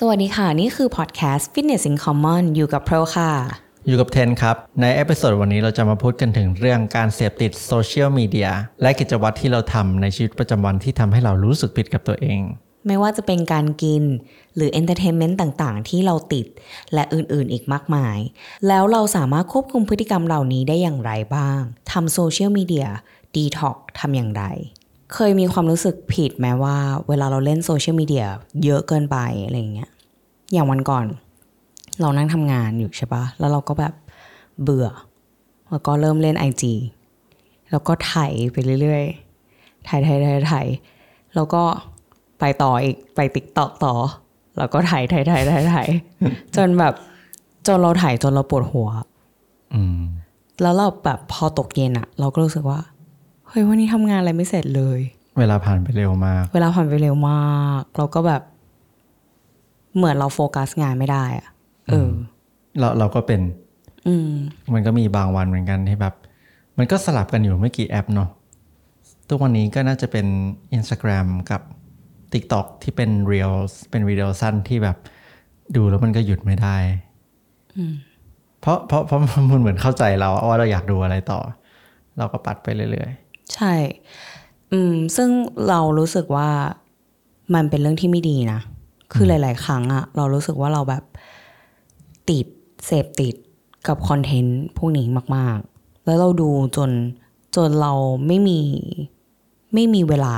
[0.00, 3.30] สวัสดีค่ะ นี่คือพอดแคสต์ Fitness in Common อยู่กับโปรค่ะ
[3.86, 8.50] อยู่กับเทนครับ ใน episode วันนี้เราจะมาพูดกันถึงเรื่องการเสพติดโซเชียลมีเดีย
[8.82, 12.40] และกิจวัตรที่เราทำในชีวิตประจำวันที่ทำให้เรารู้สึกผิดกับตัวเอง
[12.86, 14.02] ไม่ว่าจะเป็นการกิน
[14.56, 16.46] หรือ entertainment ต่างๆ ที่เราติด
[16.94, 18.18] และอื่นๆอีกมากมาย
[18.68, 21.60] แล้วเราสามารถควบคุมพฤติกรรมเหล่านี้ได้อย่างไรบ้าง
[21.92, 24.44] ทำ social media detox ทำอย่างไร
[25.14, 26.76] เคยมีความรู้สึกผิดไหมว่า
[27.08, 28.26] เวลาเราเล่นโซเชียลมีเดีย
[28.64, 29.90] เยอะเกินไปอะไรอย่างเงี้ย
[30.52, 31.06] อย่างวันก่อน
[32.00, 33.94] เรานั่งทำงานอยู่ใช่ปะแล้วเราก็แบบ
[34.62, 34.88] เบื่อ
[35.70, 36.64] แล้วก็เริ่มเล่น IG
[37.70, 38.14] แล้วก็ไถ
[38.52, 40.54] ไปเรื่อยๆ ไถไถไถไถ
[41.34, 41.62] แล้วก็
[42.40, 43.94] ไปต่ออีก ไป TikTok ต่อ
[44.58, 45.76] แล้วก็ไถไถไถไถไถ
[46.56, 46.94] จนแบบ
[47.66, 48.88] จนเราไถจนเราปวดหัว
[49.74, 50.02] อืม
[50.62, 55.00] แล้วเราแบบพอตกเย็นอะเราก็รู้สึกว่าเฮ้ยวันนี้ทำงานอะไรไม่เสร็จเลย
[55.38, 58.42] เวลาผ่านไปเร็วมาก เวลาผ่านไปเร็วมาก เราก็แบบ
[59.96, 61.48] เหมือนเราโฟกัสงานไม่ได้อะ
[61.88, 62.10] เออ
[62.78, 63.40] เราเราก็เป็น
[64.06, 64.30] อืม
[64.74, 66.14] มันก็มีบางวันเหมือนกันที่แบบ
[66.78, 68.30] มันก็สลับกันอยู่ไม่กี่แอปเนาะ
[69.28, 70.26] ทุกวันนี้ก็น่าจะเป็น
[70.76, 71.60] Instagram กับ
[72.32, 74.96] TikTok ที่เป็น Reels เป็นวิดีโอสั้นที่แบบ
[75.76, 76.76] ดูแล้วมันก็หยุดไม่ได้
[78.60, 81.40] เพราะเพราะเพราะมันเหมือนเข้าใจเราว่าเราอยากดูอะไรต่อ
[82.18, 83.10] เราก็ปัดไปเรื่อย
[83.54, 83.74] ใช่
[84.72, 85.30] อืม ซึ่ง
[85.68, 86.50] เรารู้สึกว่า
[87.54, 88.60] มันเป็นเรื่องที่ไม่ดีนะ
[89.12, 91.04] คือหลาย ๆ ครั้งอะเรารู้สึกว่าเราแบบ
[92.30, 92.46] ติด
[92.86, 93.34] เสพติด
[93.88, 96.90] กับคอนเทนต์พวกนี้มาก ๆ แล้วเราดูจน
[97.56, 97.92] จนเรา
[98.26, 98.60] ไม่มี
[99.74, 100.34] ไม่มีเวลา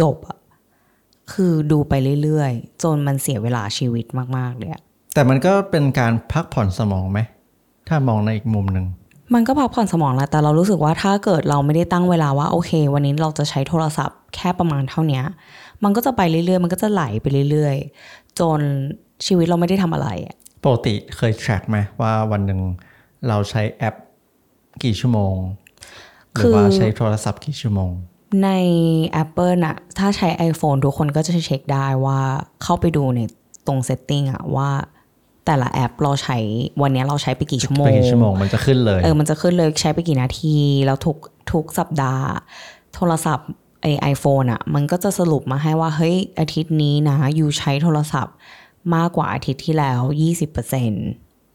[0.00, 0.38] จบอะ
[1.32, 4.06] คือดูไปเรื่อย ๆ จนมันเสียเวลาชีวิต
[4.36, 4.82] มาก ๆ เลยอะ
[5.14, 7.20] แต่มันก็เป็นการพักผ่อนสมองไหม
[7.88, 8.86] ถ้ามองในอีกมุมหนึ่ง
[9.32, 15.24] มันก็พักผ่อนสมองแหละแต่เรารู้สึกว่าถ้าเกิดเราไม่ได้ตั้งเวลาว่าโอเค วันนี้เราจะใช้โทรศัพท์แค่ประมาณเท่าเนี้ย
[15.84, 18.60] มันก็จะไปเรื่อยๆ มันก็จะไหลไปเรื่อยๆ จน
[19.26, 22.60] ชีวิตเราไม่ได้ทำอะไรอะปกติเคย track ไหมว่าวันหนึ่ง
[23.28, 23.94] เราใช้แอป
[24.82, 25.34] กี่ชั่วโมง
[26.32, 27.90] หรือว่าใช้โทรศัพท์กี่ชั่วโมง
[28.44, 28.50] ใน
[29.22, 32.20] Apple น่ะถ้าใช้ iPhone ทุกคนก็จะเช็คได้ว่า
[32.62, 33.20] เข้าไปดูใน
[33.66, 34.70] ตรง setting อะว่า
[35.46, 36.38] แต่ละแอปเราใช้
[36.82, 40.54] วันเนี้ยเราใช้ไปกี่ชั่วโมไปงกี่ชั่วโมงมันจะขึ้นเลยเออมันจะขึ้นเลยใช้ไปกี่นาที
[40.86, 41.16] แล้วทุก
[41.52, 42.26] ทุกสัปดาห์
[42.94, 43.48] โทรศัพท์
[43.82, 48.34] ไอไอโฟนอะ มันก็จะสรุปมาให้ว่า เฮ้ย อาทิตย์นี้นะอยู่ใช้โทรศัพท์
[48.94, 51.06] มากกว่าอาทิตย์ที่แล้วยี่สิบเปอร์เซ็นต์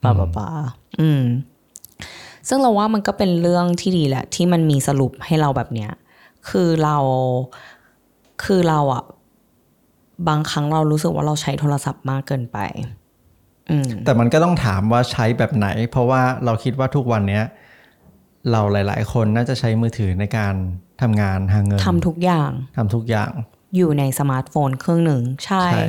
[0.04, 0.50] ปะปะปะ
[1.00, 1.24] อืม
[2.48, 5.92] ซึ่งเราว่ามันก็เป็นเรื่องที่ดีแหละ ที่มันมีสรุปให้เราแบบเนี้ย
[6.50, 6.98] คือเรา
[8.44, 9.04] คือเราอะ
[10.28, 12.99] บางครั้งเรารู้สึกว่าเราใช้โทรศัพท์มากเกินไปอืม
[14.06, 17.46] แต่มันก็ต้องถามว่าใช้แบบไหน เพราะว่าเราคิดว่าทุกวันเนี้ย
[18.52, 20.56] เราหลาย ๆ คนน่าจะใช้มือถือในการ
[21.02, 23.32] ทำงานหาเงินทำทุกอย่างทำทุกอย่าง
[23.76, 25.86] อยู่ในสมาร์ทโฟนเครื่องหนึ่งใช่ใช่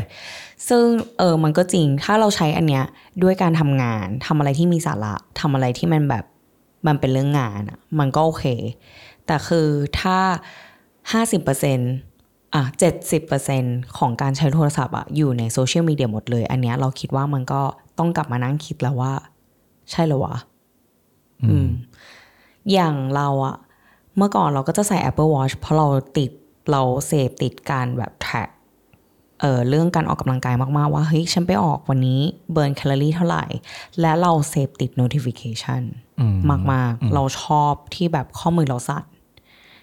[0.68, 0.84] ซึ่ง
[1.18, 2.84] เออมันก็จริงถ้าเราใช้อันเนี้ย
[3.22, 6.24] ด้วยการทำงานทำอะไรที่มีสาระทำอะไรที่มันแบบ
[6.86, 8.44] มันเป็นเรื่องงานอะมันก็โอเค
[9.26, 9.68] แต่คือ
[10.00, 10.18] ถ้า
[11.12, 11.78] ห้าสิบเปอร์เซ็น
[12.54, 13.64] อะเจ็ดสิบเปอร์เซ็น
[13.98, 17.62] ของการใช้โทรศัพท์อะอยู่ในโซเชียลมีเดียหมดเลย อันเนี้ยเราคิดว่ามันก็
[17.98, 19.12] ต้องกลับมานั่งคิดแล้วว่า
[19.90, 20.36] ใช่เหรอวะ
[21.42, 21.68] อืม
[22.72, 23.56] อย่างเราอะ
[24.16, 26.30] เมื่อก่อนเราก็จะใส่ Apple Watch เพราะเราติด
[26.70, 28.50] เราเสพติดการแบบ track
[29.40, 32.20] เออเรื่องการออกกำลังกายมาก ๆ ว่า เฮ้ย ฉันไปออกวันนี้
[32.52, 33.44] burn แคลอรี่เท่าไหร่
[34.00, 35.82] และเราเสพติด notification
[36.20, 36.36] อืม
[36.72, 39.04] มาก ๆ เราชอบที่แบบข้อมือเราสั่น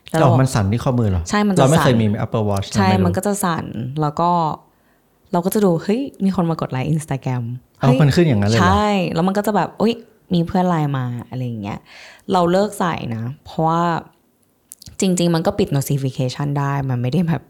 [0.10, 3.66] แล้วเราเรามันสั่นที่ข้อมือเหรอ ใช่มันจะเราไม่เคยสั่นมี Apple Watch ใช่เราไรู้มันก็จะสั่น
[4.02, 4.30] แล้วก็
[5.32, 7.44] เราก็จะดู เฮ้ย มีคนมากด like Instagram
[7.80, 9.94] เอามันขึ้นอย่างนั้นเลยเหรอใช่ แล้วมันก็จะแบบอุ้ย
[10.34, 11.80] มีเพื่อนไลน์มาอะไรอย่างเงี้ย
[12.32, 13.84] เราเลิกใส่นะ เพราะว่า
[15.00, 17.44] จริง ๆ มันก็ปิด notification ได้ มันไม่ได้แบบ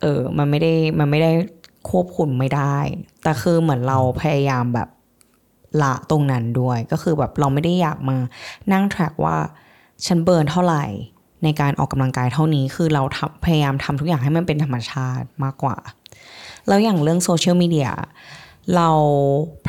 [0.00, 1.32] เออ มันไม่ได้ มันไม่ได้
[1.90, 2.76] ควบคุมไม่ได้
[3.22, 4.88] แต่คือเหมือนเราพยายามแบบ
[5.82, 8.16] ละตรงนั้นด้วย ก็คือแบบเราไม่ได้อยากมา
[8.72, 9.36] นั่ง track ว่า
[10.06, 10.84] ฉันเบิร์นเท่าไหร่
[11.44, 13.02] ในการออกกำลังกายเท่านี้คือเรา
[13.44, 15.76] พยายามทำทุกอย่างให้มันเป็นธรรมชาติมากกว่า
[16.68, 17.90] แล้วอย่างเรื่องโซเชียลมีเดีย
[18.76, 18.90] เรา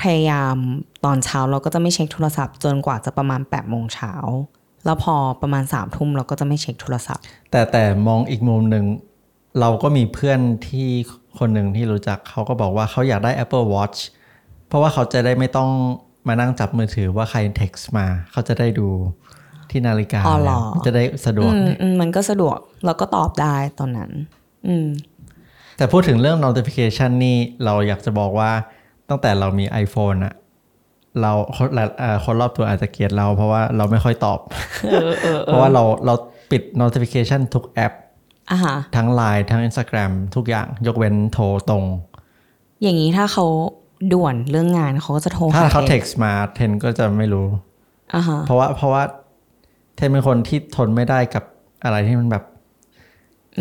[0.01, 0.56] พยายาม
[1.06, 4.13] ตอนเช้าเราก็จะไม่เช็คโทรศัพท์จนกว่าจะประมาณ8ปดโมงเช้า
[4.86, 8.86] แล้วพอประมาณ3ามทุ่มเราก็จะไม่เช็คโทรศัพท์ แต่แต่มองอีกมุมหนึ่ง
[9.59, 10.89] เราก็มีเพื่อนที่
[11.39, 13.97] คนหนึ่งที่รู้จักเขาก็บอกว่าเขาอยากได้ Apple Watch
[14.68, 15.69] เพราะว่าเขาจะได้ไม่ต้อง
[16.27, 18.88] มานั่งจับมือถือว่าใคร text มา เขาจะได้ดู
[19.72, 24.12] ที่นาฬิกาอ๋อเหรอแล้วจะได้สะดวกอืมอืมมันก็สะดวกเราก็ตอบได้ตอนนั้น
[24.68, 24.88] อืม
[25.78, 28.52] แต่พูดถึงเรื่อง notification นี่เราอยากจะบอกว่า
[29.10, 30.34] ตั้งแต่เรามี iPhone อะ
[31.22, 34.40] เราคนหลายเอ่อคนรอบตัวอาจจะเกลียดเราเพราะว่าเราไม่ค่อยตอบ
[35.46, 36.14] เพราะว่าเราเรา
[36.52, 37.94] ปิด notification ทุกแอป
[38.52, 41.84] อะฮะทั้ง Line ทั้ง Instagram ทุกอย่างยกเว้นโทรตรง
[42.81, 43.46] อย่างนี้ถ้าเขา
[44.14, 47.48] ด่วนเรื่องงานเขาก็จะโทรถ้าหาเขาเทเท็กซ์มาเทนก็จะไม่รู้
[48.16, 49.04] อ่าฮะเพราะว่าเพราะว่า
[49.97, 51.44] เทนเป็นคนที่ทนไม่ได้กับ
[51.83, 52.44] อะไรที่มันแบบ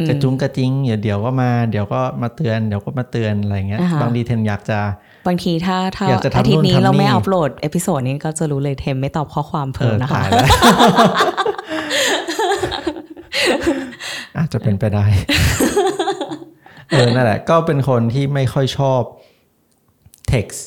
[0.09, 4.79] กระจุงกระจิงเดี๋ยวเดี๋ยวก็มาเดี๋ยวก็มาเตือนเดี๋ยวก็มาเตือนอะไรเงี้ยอ่าฮะบางทีเทนอยากจะ
[5.27, 10.47] บางทีถ้าถ้าอยากจะทำอาทิตย์นี้นู่นทำเราไม่นี่อัปโหลดเอพิโซดนี้ก็จะรู้เลยเทมไม่ตอบข้อความเอเพิ่มอนะคะตายแล้ว
[14.39, 15.05] อาจจะเป็นไปได้
[16.91, 19.01] เออนั่นแหละก็เป็นคนที่ไม่ค่อยชอบ
[20.33, 20.61] text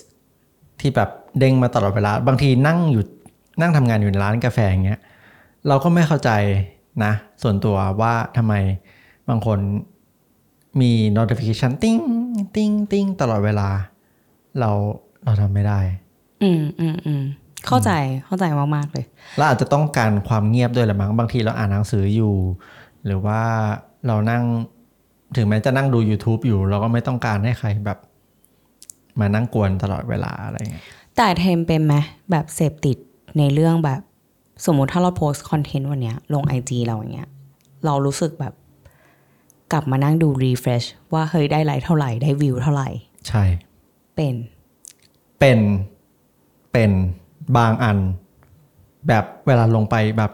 [0.79, 3.03] ที่แบบเด้งมาตลอดเวลา บางทีนั่งอยู่
[3.61, 4.99] นั่งทำงานอยู่ในร้านกาแฟอย่างเงี้ย
[5.67, 6.31] เราก็ไม่เข้าใจ
[7.03, 8.53] นะ ส่วนตัวว่าทำไม
[9.29, 9.59] บางคน
[10.81, 11.97] มี notification ติ้ง
[12.55, 13.69] ติ้งติ้งตลอดเวลา
[14.59, 14.69] เรา
[15.23, 15.79] เราทำไม่ได้
[16.43, 17.23] อืมอืมอืม
[17.67, 17.91] เข้าใจ
[18.25, 18.45] เข้าใจ
[18.75, 19.05] มากๆเลย
[19.37, 22.35] เราอาจจะต้องการความเงียบด้วยแหละมั้งบางทีเราอ่านหนังสืออยู่
[23.05, 23.41] หรือว่า
[24.07, 24.43] เรานั่ง
[25.35, 27.99] ถึงแม้จะนั่งดู YouTube อยู่ เราก็ไม่ต้องการให้ใครแบบ
[29.19, 30.83] มานั่งกวนตลอดเวลาอะไรเงี้ย
[31.17, 31.95] แต่เทนเป็นไหม
[32.31, 32.97] แบบเสพติด
[33.37, 34.01] ในเรื่องแบบ
[34.65, 37.29] สมมุติถ้าเราโพสต์ content วันเนี้ยลง IG เราอย่างเงี้ย
[37.85, 38.53] เรารู้สึกแบบ
[39.71, 40.83] กลับมานั่งดู refresh
[41.13, 42.89] ว่าเฮ้ยได้ไลค์เท่าไหร่ได้วิวเท่าไหร่
[43.27, 43.43] ใช่
[44.15, 44.35] เป็น
[45.39, 45.59] เป็น
[46.71, 46.91] เป็น
[47.57, 47.97] บางอัน
[49.07, 50.31] แบบเวลาลงไปแบบ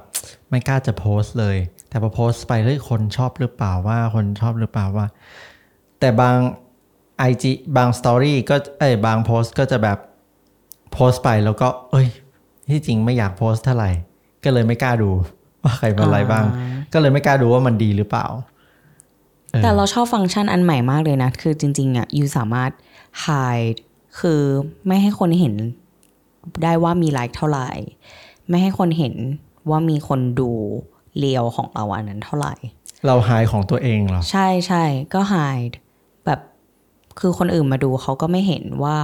[0.50, 1.58] ไม่กล้าจะโพสต์เลย
[1.90, 5.08] แต่พอโพสต์ไปเฮ้ยคนชอบหรือเปล่าว่าคนชอบหรือเปล่าว่า
[6.00, 6.38] แต่บาง
[7.30, 7.44] IG
[7.78, 9.98] บาง story ก็เอ้ยบางโพสต์ก็จะแบบ
[10.92, 12.08] โพสต์ไปแล้วก็ เอ้ย
[12.70, 13.92] ที่จริงไม่อยากโพสต์เท่าไหร่
[14.46, 15.10] ก็เลยไม่กล้าดู
[15.64, 16.46] ว่าใครเป็นอะไรบ้าง
[16.94, 18.26] ก็เลยไม่กล้าดูว่ามันดีหรือเปล่า
[19.52, 22.72] เออแต่เราชอบฟังก์ชันอันใหม่มากเลยนะ คือจริง ๆอะ you สามารถ
[23.26, 23.80] hide
[24.20, 24.42] คือ
[24.88, 25.54] ไม่ให้คนเห็น
[26.64, 27.70] ได้ว่ามีไลค์เท่าไหร่
[28.50, 29.14] ไม่ให้คนเห็น
[29.70, 30.52] ว่ามีคนดู
[31.18, 32.54] เรียวของเราอันนั้นเท่าไหร่
[33.06, 34.84] เราหายของตัวเองเหรอ ใช่ใช่
[35.14, 35.76] ก็ hide
[36.26, 36.40] แบบ
[37.20, 38.98] คือคนอื่นมาดูเขาก็ไม่เห็นว่า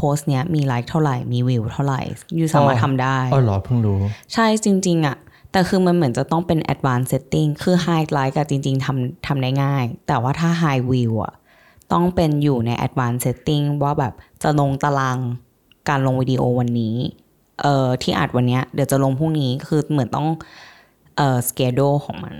[0.00, 2.00] โพสต์เนี้ยมีไลค์เท่าไหร่มีวิวเท่าไหร่
[2.38, 3.98] ยูสามารถอ๋อทำได้อ๋อเหรอเพิ่งรู้
[4.32, 5.16] ใช่จริง ๆอะ
[5.52, 11.34] แต่คือมันเหมือนจะต้องเป็น advanced setting คือ high like อะจริง ๆทำทำได้ง่าย แต่ว่าถ้า high view อะ
[11.92, 14.12] ต้องเป็นอยู่ใน advanced setting ว่าแบบ
[14.42, 15.18] จะลงตาราง
[15.88, 16.94] การลงวิดีโอวันนี้
[17.60, 20.28] เอ่อที่อัดวันเนี้ยเดี๋ยวจะลงพรุ่งนี้คือเหมือนต้อง
[21.16, 22.34] เอ่อ schedule ของมัน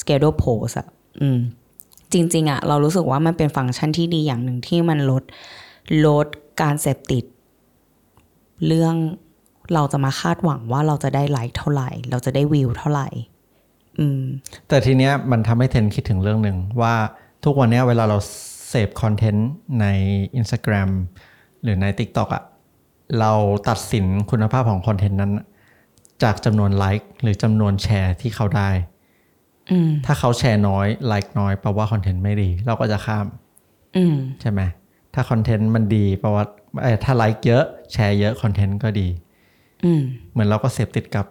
[0.00, 0.88] schedule post อะ
[1.20, 1.38] อืม
[2.12, 5.22] จริง ๆอะเรารู้สึกว่ามันเป็นฟังก์ชันที่ดีอย่างหนึ่งที่มันลด
[6.06, 6.26] ลด
[6.60, 7.24] การเสพติด
[8.66, 8.94] เรื่อง
[9.74, 13.08] เราจะมาคาดหวังว่าเราจะได้ไลค์เท่าไหร่ เราจะได้วิวเท่าไหร่
[13.98, 14.22] อืม
[14.68, 16.94] แต่ทีเนี้ยมันทำให้เทนคิดถึงเรื่องหนึ่งว่า
[17.44, 18.18] ทุกวันเนี้ยเวลาเรา
[18.68, 19.48] เสพคอนเทนต์
[19.80, 19.86] ใน
[20.40, 20.90] Instagram
[21.62, 22.44] หรือใน TikTok อะ
[23.20, 23.32] เรา
[23.68, 25.32] ตัดสินคุณภาพของคอนเทนต์นั้น
[26.22, 28.70] จากจำนวนไลค์หรือจำนวนแชร์ที่เขาได้
[29.70, 33.26] อืมถ้าเขาแชร์น้อยไลค์น้อยแปลว่าคอนเทนต์ไม่ดี เราก็จะข้าม
[33.96, 34.60] อืมใช่ไหม
[35.14, 36.44] ถ้าคอนเทนต์มันดีแปลว่า
[36.82, 39.08] เอ้ยถ้าไลค์เยอะแชร์เยอะคอนเทนต์ก็ดี
[39.84, 41.26] อืมเหมือนเราก็เสพติดกับ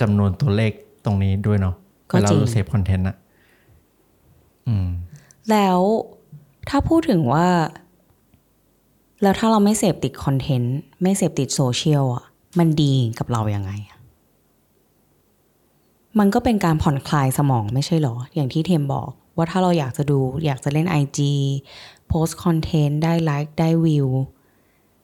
[0.00, 0.72] จำนวนตัวเลข
[1.04, 1.74] ตรงนี้ด้วยเนาะ
[2.10, 3.16] ก็เวลาจริงเราเสพคอนเทนต์อะ
[4.68, 4.88] อืม
[5.50, 5.78] แล้ว
[6.68, 7.46] ถ้าพูดถึงว่า
[9.22, 12.24] แล้วถ้าเราไม่เสพติดคอนเทนต์ ไม่เสพติดโซเชียลอะ
[12.58, 13.98] มันดีกับเรายังไงอะ
[16.18, 21.18] มันก็เป็นการผ่อนคลายสมองไม่ใช่หรอ อย่างที่แทนบอกว่าถ้าเราอยากจะดู อยากจะเล่น IG
[22.14, 24.08] โพสต์คอนเทนต์ได้ไลค์ได้วิว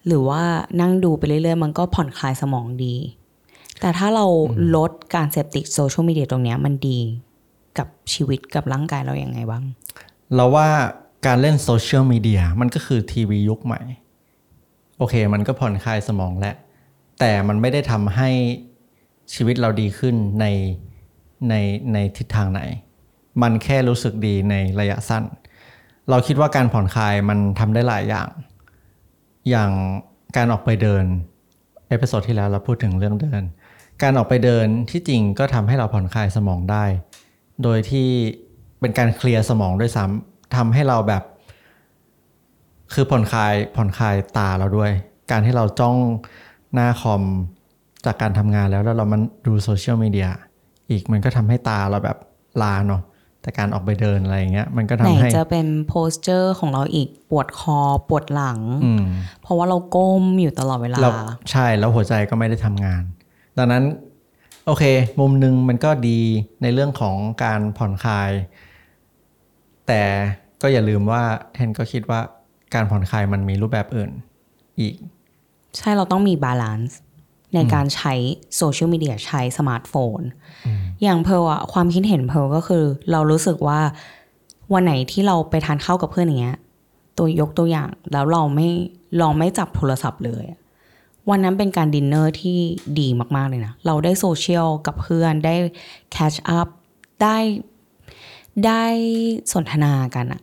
[0.06, 0.42] หรือว่า
[0.80, 2.94] นั่งดูไปเรื่อยๆ มันก็ผ่อนคลายสมองดี
[3.80, 4.26] แต่ถ้าเรา
[4.76, 6.98] ลดการเสพติดโซเชียลมีเดียตรงเนี้ยมันดี
[7.78, 9.64] กับชีวิตกับร่างกายเราอย่างไงบ้าง
[10.34, 10.68] เราว่า
[11.26, 13.80] การเล่นโซเชียลมีเดียมันก็คือทีวียุคใหม่
[14.98, 16.54] โอเค มันก็ผ่อนคลายสมองแหละ
[17.20, 18.30] แต่มันไม่ได้ทำให้
[19.34, 20.46] ชีวิตเราดีขึ้นใน
[21.48, 21.54] ใน
[21.92, 22.62] ในทิศทางไหน
[23.42, 25.24] มันแค่รู้สึกดีในระยะสั้น
[26.10, 28.28] เราคิดว่าการผ่อนคลายมันทำได้หลายอย่าง
[29.50, 29.70] อย่าง
[30.36, 31.04] การออกไปเดิน
[31.88, 33.42] episode ที่แล้วเราพูดถึงเรื่องเดิน
[34.02, 36.84] การออกไปเดินที่จริงก็ทำให้เราผ่อนคลายสมองได้
[37.62, 38.08] โดยที่
[38.80, 41.22] เป็นการ clear สมองด้วยซ้ำทำให้เราแบบ
[42.92, 44.90] คือผ่อนคลายผ่อนคลายตาเราด้วย
[45.30, 45.96] การที่เราจ้อง
[46.74, 47.22] หน้าคอม
[48.04, 50.28] จากการทำงานแล้วแล้วเรามันดูโซเชียลมีเดีย
[50.90, 52.18] อีกมันก็ทำให้ตาเราแบบ
[52.62, 53.02] ลาเนาะ
[53.48, 57.78] แต่การออกไปเดินอะไรอย่างเงี้ยมันก็ไหนทำให้จะเป็น posture ของเราอีกปวดคอ
[58.08, 59.04] ปวดหลังอืม
[59.42, 61.12] เพราะว่าเราก้มอยู่ตลอดเวลาเรา
[61.50, 63.02] ใช่แล้วหัวใจก็ไม่ได้ทำงาน
[63.58, 63.84] ดังนั้น
[64.66, 64.84] โอเค
[65.20, 66.20] มุมหนึ่งมันก็ดี
[66.62, 68.30] ในเรื่องของการผ่อนคลาย
[69.86, 70.02] แต่
[70.62, 71.22] ก็อย่าลืมว่า
[71.54, 72.20] แทนก็คิดว่า
[72.74, 74.10] การผ่อนคลายมันมีรูปแบบอื่น
[74.80, 74.94] อีก
[75.76, 76.98] ใช่เราต้องมี balance
[77.54, 78.14] ในการใช้
[78.56, 80.20] โซเชียลมีเดียใช้สมาร์ทโฟน
[81.02, 83.80] อย่างเพิร์ลอะความคิดเห็นเพิร์ลก็คือ เรารู้สึกว่า
[84.72, 86.58] วันไหนที่เราไปทานข้าวกับเพื่อนอย่างเงี้ย
[87.18, 88.68] ตัวยกตัวอย่างแล้วเราไม่
[89.20, 90.60] ลองไม่จับโทรศัพท์เลยอะ
[91.30, 92.58] วันนั้นเป็นการดินเนอร์ที่
[92.98, 95.54] ดีมาก ๆ เลยนะ เราได้โซเชียลกับเพื่อนได้
[96.12, 96.68] catch up
[97.22, 97.38] ได้
[98.66, 98.84] ได้
[99.52, 100.42] สนทนากันอะ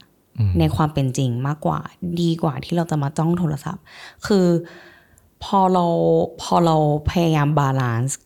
[0.59, 1.79] ในความเป็นจริงมากกว่า
[2.21, 3.83] ดีกว่าที่เราจะมาจ้องโทรศัพท์
[4.27, 4.45] คือ
[5.46, 5.86] พอเรา
[6.42, 6.75] พอเรา
[7.10, 8.17] พยายาม balance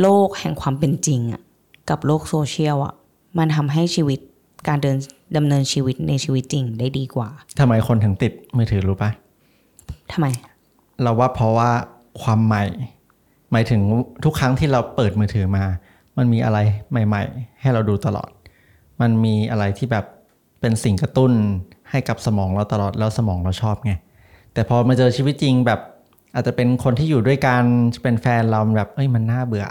[0.00, 1.42] โลกแห่งความเป็นจริงอะ
[1.90, 2.94] กับโลกโซเชียลอะ
[3.38, 4.18] มันทำให้ชีวิต
[4.68, 4.96] การเดิน
[5.36, 7.28] ดำเนินชีวิตในชีวิตจริงได้ดีกว่า
[7.60, 9.10] ทำไมคนถึงติดมือถือรู้ปะ
[10.12, 10.26] ทำไม
[11.02, 11.70] เราว่าเพราะว่า
[12.22, 12.64] ความใหม่
[13.52, 13.80] หมายถึง
[14.24, 15.64] ทุกครั้งที่เราเปิดมือถือมา
[16.16, 16.58] มันมีอะไร
[16.90, 18.30] ใหม่ ๆ ให้เราดูตลอด
[19.00, 20.04] มันมีอะไรที่แบบ
[20.60, 21.32] เป็นสิ่งกระตุ้น
[21.90, 23.92] ให้กับสมองเราตลอดแล้วสมองเราชอบไง
[24.52, 25.80] แต่พอมาเจอชีวิตจริงแบบ
[26.34, 27.62] อาจจะเป็นคนที่อยู่ด้วยกัน
[28.02, 29.66] เป็นแฟนเราแบบเอ้ยมันน่าเบื่อ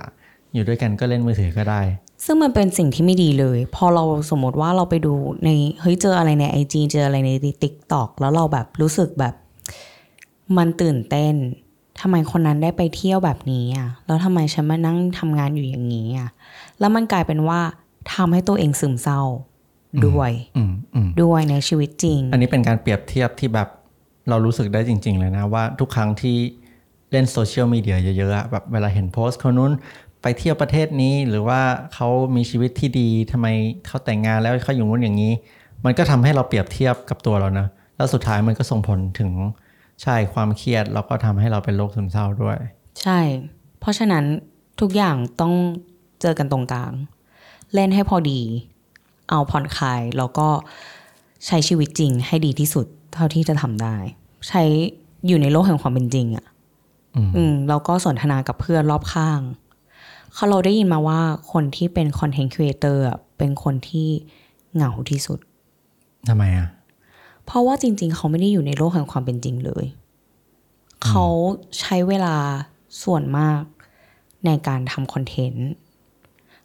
[0.54, 1.82] อยู่ด้วยกันก็เล่นมือถือก็ได้
[2.26, 5.14] ซึ่งมันเป็นสิ่งที่ไม่ดีเลย พอเราสมมติว่าเราไปดู
[5.46, 5.50] ใน
[5.82, 7.30] เฮ้ยเจออะไรในไอจเจออะไรใน
[7.64, 9.34] ติ๊กตอกแล้วเราแบบรู้สึกแบบ
[10.58, 11.36] มันตื่นเต้น
[12.00, 16.30] ทำไมคนนั้นได้ไปเที่ยวแบบนี้อะแล้วทำไมฉันมานั่งทำงานอยู่อย่างนี้อะ
[16.80, 17.60] แล้วมันกลายเป็นว่า
[18.14, 19.22] ทำให้ตัวเองซึมเศร้า
[20.06, 23.70] ด้วยอืมอืมด้วยในชีวิตจริง อันนี้เป็นการเปรียบเทียบที่แบบ
[24.30, 26.38] เรารู้สึกได้จริง ๆ เลยนะว่าทุกครั้งที่
[27.12, 29.72] เล่นโซเชียลมีเดียเยอะๆแบบเวลาเห็นโพสต์คนนู้น
[30.22, 31.62] ไปเที่ยวประเทศนี้หรือว่า
[31.94, 33.48] เขามีชีวิตที่ดีทำไม
[33.88, 35.34] เขาแต่งงานแล้วเขาอยู่นู้นอย่างนี้
[35.86, 39.32] มันก็ทำให้เราเปรียบเทียบกับตัวเรานะแล้วสุดท้ายมันก็ส่งผลถึง
[40.02, 42.58] ใช่ความเครียดแล้วก็ทำให้เราเป็นโรคซึมเศร้าด้วย
[43.02, 43.20] ใช่
[43.80, 44.26] เพราะฉะนั้น
[44.82, 45.54] ทุกอย่างต้อง
[46.22, 46.94] เจอกันตรงกลาง
[47.74, 48.42] เล่นให้พอดี
[49.30, 50.48] เอาผ่อนคลายแล้วก็
[51.48, 53.96] ใช้ชีวิตจริงให้ดีที่สุด เท่าที่จะทำได้
[54.48, 54.64] ใช้
[55.28, 56.46] อยู่ในโลกแห่งความเป็นจริงอะ่ะ
[57.16, 59.40] อืมอืมแล้วก็สนทนากับเพื่อนรอบข้าง
[60.34, 61.20] เขาเราได้ยินมาว่า
[61.52, 63.04] คนที่เป็นคอนเทนต์ครีเอเตอร์
[63.38, 64.10] เป็นคนที่
[64.74, 65.40] เหงาที่สุด
[66.30, 66.68] ทำไมอะ
[67.46, 69.86] เพราะว่าจริง ๆ เขาไม่ได้อยู่ในโลกแห่งความเป็นจริงเลย
[71.06, 71.26] เขา
[71.80, 72.36] ใช้เวลา
[73.04, 73.62] ส่วนมาก
[74.46, 75.70] ในการทำคอนเทนต์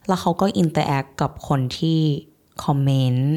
[0.06, 2.00] แล้วเขาก็ interact กับคนที่
[2.64, 3.32] คอมเมนต์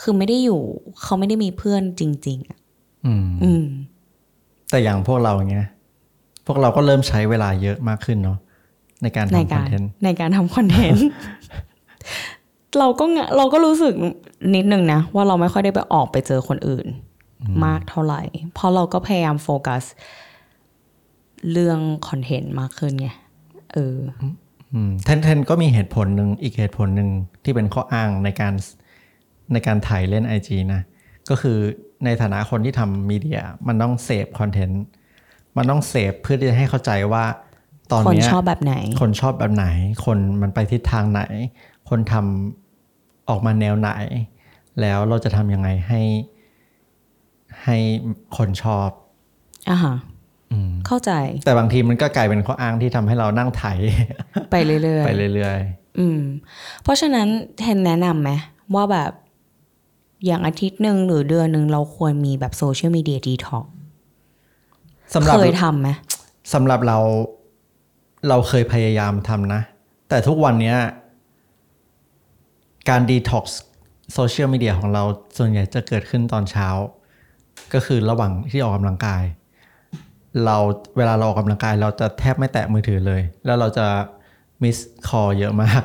[0.00, 0.60] คือไม่ได้อยู่
[1.02, 2.58] เขาไม่ได้มีเพื่อนจริง ๆอะ
[3.06, 3.64] อืมอืม
[4.70, 5.68] แต่อย่างพวกเราอย่างเงี้ย
[6.46, 8.38] พวกเราก็เริ่มใช้เวลาเยอะมากขึ้นเนาะ
[9.02, 11.08] ในการในทำคกาอนรเทนต์ในการทำคอนเทนต์
[12.78, 13.94] เราก็งะเราก็รู้สึก
[14.54, 16.86] นิดนึงนะ ว่าเราไม่ค่อยได้ไปออกไปเจอคนอื่น
[17.64, 18.22] มากเท่าไหร่
[18.54, 19.82] เพราะเราก็พยายามโฟกัส
[21.52, 21.78] เรื่อง
[22.08, 23.08] คอนเทนต์มากขึ้นไง
[23.72, 23.96] เออ
[24.72, 27.08] อืมเทนเทนก็มีเหตุผลหนึ่งอีกเหตุผลหนึ่ง
[27.44, 28.54] ที่เป็นข้ออ้างในการ
[29.52, 30.80] ในการถ่ายเล่น IG นะ
[31.30, 31.58] ก็คือ
[32.04, 34.84] ในฐานะคนที่ทำมีเดียมันต้องเสพคอนเทนต์
[35.56, 37.24] มันต้องเสพเพื่อที่จะให้เข้าใจว่า
[37.92, 39.66] ตอนคนเนี้ยชอบแบบไหน คนชอบแบบไหน
[40.04, 41.22] คนมันไปทิศทางไหน
[41.88, 43.90] คนทำออกมาแนวไหน
[44.80, 46.00] แล้วเราจะทำยังไงให้
[47.64, 47.76] ให้
[48.36, 48.90] คนชอบ
[49.70, 49.96] อะฮะ
[50.52, 51.12] อืมเข้าใจ
[51.44, 53.64] แต่บางทีมันก็กลายเป็นข้ออ้างที่ทำให้เรานั่งไถ
[54.52, 56.20] ไปเรื่อยไปเรื่อยๆอืม
[56.82, 57.28] เพราะฉะนั้น
[57.58, 58.30] เทนแนะนำไหม
[58.74, 59.12] ว่าแบบ
[60.26, 65.88] อย่างอาทิตย์หนึ่งหรือเดือนหนึ่งเราควรมีแบบโซเชียลมีเดียดีท็อกๆสำหรับเคยทำไหม
[66.54, 66.98] สำหรับเรา
[68.28, 69.60] เราเคยพยายามทำนะ
[70.08, 70.76] แต่ทุกวันเนี้ย
[72.88, 73.60] การดีท็อกซ์
[74.14, 75.02] โซเชียลมีเดียของเรา
[75.38, 76.68] ส่วนใหญ่จะเกิดขึ้นตอนเช้า
[77.74, 79.22] ก็คือระหว่างที่ออกกำลังกาย
[80.44, 80.56] เรา
[80.96, 83.86] เวลาเราออกกำลังกาย เราจะแทบไม่แตะมือถือเลย แล้วเราจะ
[84.62, 85.82] missed call เยอะมาก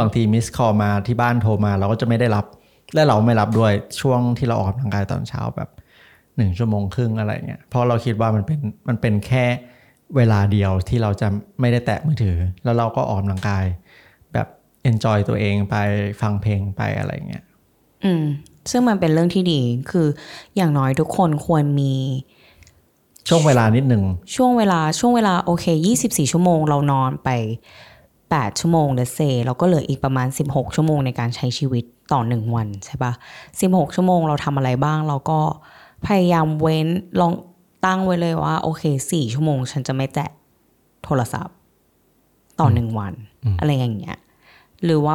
[0.00, 2.44] บางที missed call มาที่บ้านโทรมา เราก็จะไม่ได้รับ
[2.94, 5.70] และเราไม่รับด้วยช่วงที่เราออกกำลังกายตอนเช้าแบบ
[6.36, 9.44] หนึ่งชั่วโมงครึ่งอะไรเงี้ยเพราะเราคิดว่ามันเป็นมันเป็นแค่
[10.16, 11.28] เวลาเดียวที่เราจะ
[11.60, 13.64] ไม่ได้แตะมือถือ แล้วเราก็ออกกำลังกาย
[14.32, 14.46] แบบ
[14.90, 15.76] enjoy ตัวเองไป
[16.20, 17.44] ฟังเพลงไปอะไรเงี้ย
[18.04, 18.24] อืม
[18.70, 20.06] ซึ่งมันเป็นเรื่องที่ดีคือ
[20.56, 21.94] อย่างน้อยทุกคนควรมี
[23.28, 24.04] ช่วงเวลานิดหนึ่ง
[24.36, 25.66] ช่วงเวลาช่วงเวลาโอเค
[26.00, 27.28] 24ชั่วโมงเรานอนไป
[27.98, 33.12] 8ชั่วโมงเดเซเราก็เหลืออีกประมาณ16ชั่วโมงในการใช้ชีวิต ต่อหนึ่งวันใช่ปะ
[33.52, 35.40] 16ชั่วโมงเราทำอะไรบ้าง เราก็
[36.06, 36.88] พยายามเว้น
[37.20, 37.32] ลอง
[37.84, 40.30] ตั้งไว้เลยว่า โอเค4ชั่วโมง ฉันจะไม่แตะ
[41.04, 41.56] โทรศัพท์
[42.60, 43.12] ต่อหนึ่งวัน
[43.60, 44.16] อะไรอย่างเงี้ย
[44.84, 45.14] หรือว่า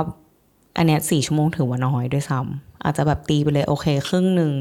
[0.77, 4.51] อันเนี้ยสี่ชั่วโมงถือว่าน้อยด้วยซ้ำอาจจะแบบตีไปเลยโอเคครึ่งหนึ่ง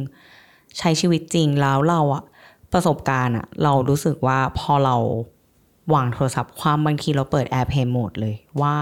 [0.79, 2.25] ใช้ชีวิตจริงแล้วเราอะ
[2.73, 4.97] ประสบการณ์อะเรารู้สึกว่าพอเรา
[5.95, 8.75] วางโทรศัพท์ความบางทีเราเปิด Airplane Mode เลยว่า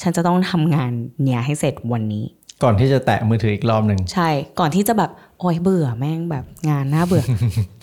[0.00, 0.90] ฉันจะต้องทำงาน
[1.22, 2.24] เนี่ยให้เสร็จวันนี้
[2.62, 4.28] ก่อนที่จะแตะมือถืออีกรอบหนึ่งใช่
[4.60, 7.24] ก่อนที่จะแบบโอ้ยเบื่อแม่งแบบงานน่าเบื่อ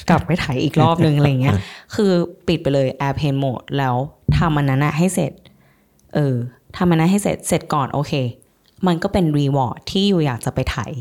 [0.09, 1.57] กลับไปถ่ายอีกรอบนึงอะไรเงี้ย
[1.95, 2.11] คือ
[2.47, 3.95] ปิดไปเลย Airplane Mode แล้ว
[4.37, 5.31] ทำมันนั้นอะให้เสร็จ
[6.15, 6.35] เออ
[6.75, 8.13] ทำมันนั้นให้เสร็จเสร็จก่อนโอเค
[8.87, 10.91] มันก็เป็นรีวอร์ดที่อยู่อยากจะไปถ่าย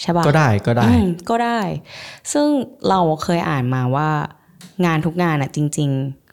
[0.00, 1.60] ใช่ปะก็ได้ก็ได้อืมก็ได้
[2.32, 2.48] ซึ่ง
[2.88, 4.08] เราเคยอ่านมาว่า
[4.86, 5.90] งานทุกงานอะจริง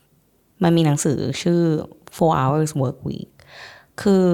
[0.10, 1.62] ๆ มันมีหนังสือชื่อ
[2.18, 3.30] four hours work week
[4.01, 4.25] คือ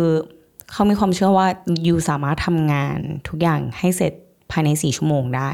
[0.73, 1.47] เขามีความเชื่อว่า
[1.87, 4.13] ยูสามารถทำงานทุกอย่างให้เสร็จ
[4.51, 5.49] ภายในสี่ชั่วโมงได้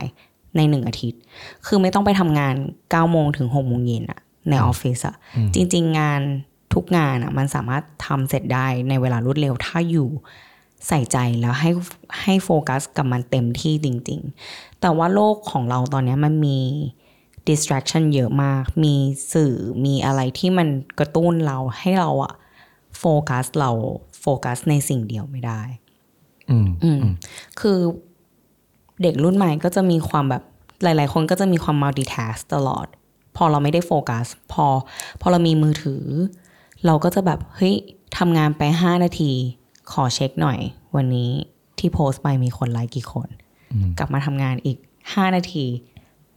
[0.57, 1.21] ในหนึ่งอาทิตย์
[1.65, 2.55] คือไม่ต้องไปทำงาน
[2.91, 5.15] เก้าโมงถึงหกโมงเย็นอะในออฟฟิศอะ
[5.55, 6.21] จริง ๆ งาน
[6.73, 10.09] ทุกงานอะมันสามารถทำเสร็จได้ในเวลารวดเร็วถ้าอยู่
[10.88, 11.69] ใส่ใจแล้วให้
[12.21, 14.21] ให้โฟกัสกับมันเต็มที่จริง
[14.51, 16.59] ๆ แต่ว่าโลกของเราตอนเนี้ยมันมี
[17.47, 18.95] distraction เยอะมาก มี
[19.33, 19.53] สื่อ
[19.85, 20.67] มีอะไรที่มัน
[20.99, 22.33] กระตุ้นเราให้เราอะ
[22.99, 23.71] โฟกัสเรา
[24.21, 25.61] โฟกัสในสิ่งเดียวไม่ได้
[26.49, 27.01] อืมอืม
[27.59, 27.79] คือ
[29.03, 30.43] เด็กรุ่นใหม่ก็จะมีความแบบ
[30.83, 32.88] หลาย ๆ คนก็จะมีความ multitask ตลอด
[33.35, 34.65] พอเราไม่ได้โฟกัส พอ
[35.21, 36.03] พอเรามีมือถือ
[36.85, 37.75] เราก็จะแบบเฮ้ย
[38.17, 39.31] ทำงานไป5นาที
[39.91, 40.59] ขอเช็คหน่อย
[40.95, 41.31] วันนี้
[41.79, 43.27] ที่โพสต์ไปมีคนไลค์กี่คน
[43.97, 45.65] กลับมาทำงานอีก5นาที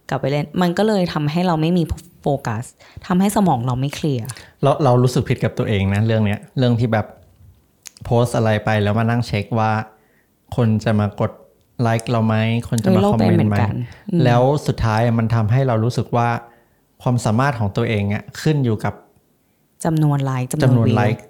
[0.09, 1.83] กลับไปเล่น มันก็เลยทำให้เราไม่มี
[2.21, 2.63] โฟกัส
[3.07, 4.27] ทำให้สมองเราไม่เคลียร์
[4.63, 7.07] เราเรารู้สึกผิดกับตัวเองนะเรื่องเนี้ย เรื่องที่แบบ
[8.05, 9.71] โพสต์อะไรไปแล้วมานั่งเช็คว่า
[10.55, 11.31] คนจะมากด
[11.81, 12.35] ไลค์เราไหม
[12.69, 13.75] คนจะมาเออเราคอมเป็นเมนเหมือต์นไหมกัน
[14.23, 16.27] แล้วสุดท้ายมันทำให้เรารู้สึกว่า
[17.03, 18.93] ความสามารถของตัวเองอะขึ้นอยู่กับ
[19.85, 21.25] จำนวนไลค์จำนวนวิวไลค์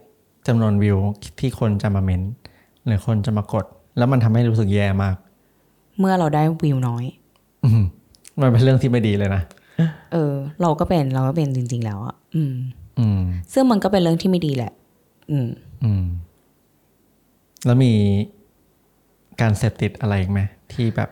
[0.48, 0.98] จำนวนวิว
[1.40, 2.34] ที่คนจะมาเมนต์
[2.86, 3.66] หรือคนจะมากด
[3.98, 5.16] แล้วมันทำให้รู้สึกแย่มาก
[6.00, 7.06] เมื่อเราได้วิวน้อย
[7.64, 7.84] อืม
[8.42, 9.42] มันเป็นเรื่องที่ไม่ดีเลยนะ
[10.14, 12.54] เออ เราก็เป็นเราก็เป็นจริง ๆ แล้วอะอืม
[13.00, 13.22] อืม
[13.54, 14.72] ซึ่งมันก็เป็นเรื่องที่ไม่ดีแหละ
[15.32, 15.50] อืม
[15.84, 16.06] อืม
[17.66, 17.94] แล้วมี
[19.42, 20.40] การเสพติดอะไรอีกไหม
[20.74, 21.10] ที่แบบ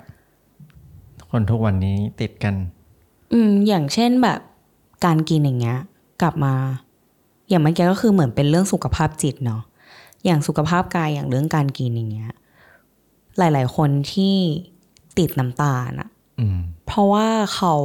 [1.30, 2.56] คนทุกวันนี้ติดกัน
[3.34, 4.40] อืม อย่างเช่นแบบ
[5.06, 5.80] การกินอย่างเงี้ย
[6.22, 6.54] กลับมา
[7.50, 9.62] อย่างเมื่อกี้ก็คือเหมือนเป็นเรื่องสุขภาพจิตเนาะ
[10.26, 12.32] อย่างสุขภาพกายอย่างเรื่องการกินอย่างเงี้ย
[13.38, 14.36] หลาย ๆ คนที่
[15.18, 17.76] ติดน้ำตาลอะอืมเพราะว่าเขา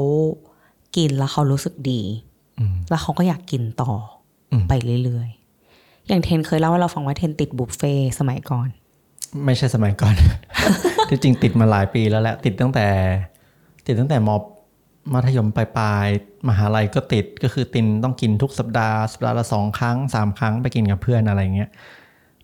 [0.96, 2.02] กินแล้วเขารู้สึกดี
[2.58, 3.92] อืมแล้วเขาก็อยากกินต่อ
[4.52, 4.72] อมไป
[5.04, 5.45] เรื่อยๆ
[6.08, 8.68] อย่างเทนเคยเล่าให้เราฟังว่าเทนติดบุฟเฟ่สมัยก่อน
[9.44, 10.14] ไม่ใช่สมัยก่อน
[11.08, 12.86] ที่จริงติดมาหลายปีแล้วแหละติดตั้งแต่
[13.86, 14.30] ติดตั้งแต่ม
[15.12, 21.70] มัธยมปลายๆมหาลัยก็ติดก็คือตินต้องกินทุกสัปดาห์สัปดาห์ละสองครั้งสามครั้งไปกินกับเพื่อนอะไรเงี้ย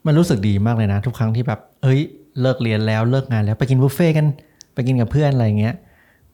[0.07, 2.01] มันรู้สึกดีมากเลยนะ ทุกครั้งที่แบบ เอ้ย
[2.41, 4.27] เลิกเรียนแล้วเลิกงานแล้วไปกินบุฟเฟ่กัน
[4.75, 5.75] ไปกินกับเพื่อนอะไรเงี้ย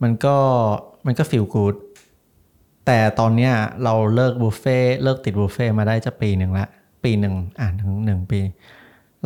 [0.02, 0.36] มันก็
[1.06, 1.74] มันก็ฟีลกูด
[2.86, 3.52] แต่ตอนเนี้ย
[3.84, 6.66] เราเลิกบุฟเฟ่เลิกติดบุฟเฟ่มาได้จะปีหนึ่งละ
[7.08, 8.40] ปีหนึ่งอ่านถึงหนึ่งปี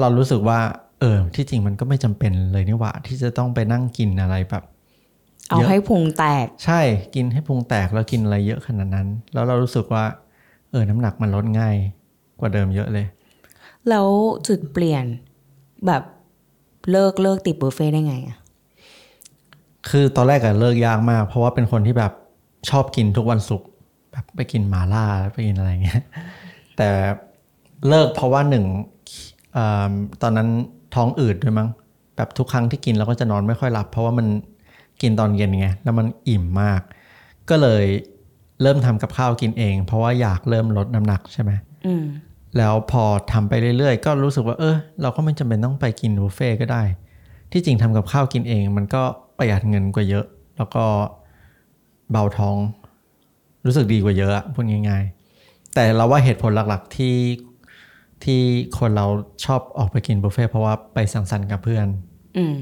[0.01, 0.61] เรารู้สึกว่า
[1.01, 4.65] เออ ที่จริงมันก็ไม่จำเป็นเลยนี่หว่าที่จะต้องไปนั่งกินอะไรแบบ
[5.49, 6.81] เอาเยอะให้พุงแตก ใช่
[7.15, 10.05] กินให้พุงแตกแล้วกินอะไรเยอะขนาดนั้น แล้วเรารู้สึกว่า
[10.71, 11.77] เออน้ำหนักมันลดง่าย
[12.41, 13.07] กว่าเดิมเยอะเลย
[13.89, 14.09] แล้ว
[14.47, 15.05] จุดเปลี่ยน
[15.87, 16.03] แบบ
[16.91, 18.39] เลิกเลิกติดบุฟเฟ่ต์ได้ไงอะ
[19.89, 22.13] คือตอนแรกอะเลิกยากมาก เพราะว่าเป็นคนที่แบบ
[22.71, 23.69] ชอบกินทุกวันศุกร์
[24.13, 26.03] แบบไปกินหมาล่าไปกินอะไรเงี้ย
[26.77, 26.89] แต่
[27.89, 28.65] เลิกเพราะว่าหนึ่ง
[29.55, 29.59] เอ
[29.91, 29.93] ม
[30.23, 30.49] ตอนนั้น
[30.95, 31.69] ท้องอืดด้วยมั้ง
[32.17, 34.27] แบบทุกครั้งที่กินเราก็จะนอนไม่ค่อยหลับ เพราะว่ามัน
[35.03, 36.81] กินตอนเย็นไงแล้วมันอิ่มมาก
[37.51, 37.85] ก็เลย
[38.63, 41.51] เริ่มทำกับข้าวกินเอง เพราะว่าอยากเริ่มลดน้ำหนักใช่ไหม
[41.87, 42.05] อืม
[42.59, 46.83] แล้วพอทำไปเรื่อยๆ ก็รู้สึกว่า เออเราก็ไม่จำเป็นต้องไปกินบุฟเฟ่ต์ก็ได้
[47.53, 49.03] ที่จริงทำกับข้าวกินเอง มันก็
[49.39, 50.85] ประหยัดเงินกว่าเยอะ แล้วก็
[52.11, 52.57] เบาท้อง
[53.67, 55.05] รู้สึกดีกว่าเยอะอะพูดง่าย
[55.39, 57.15] ๆ แต่เราว่าเหตุผลหลักๆที่
[58.25, 58.43] ที่
[58.79, 59.07] คนเรา
[59.45, 61.87] ชอบออกไปกินบุฟเฟ่ต์เพราะว่าไปสังสรรค์กับเพื่อน
[62.37, 62.57] อืม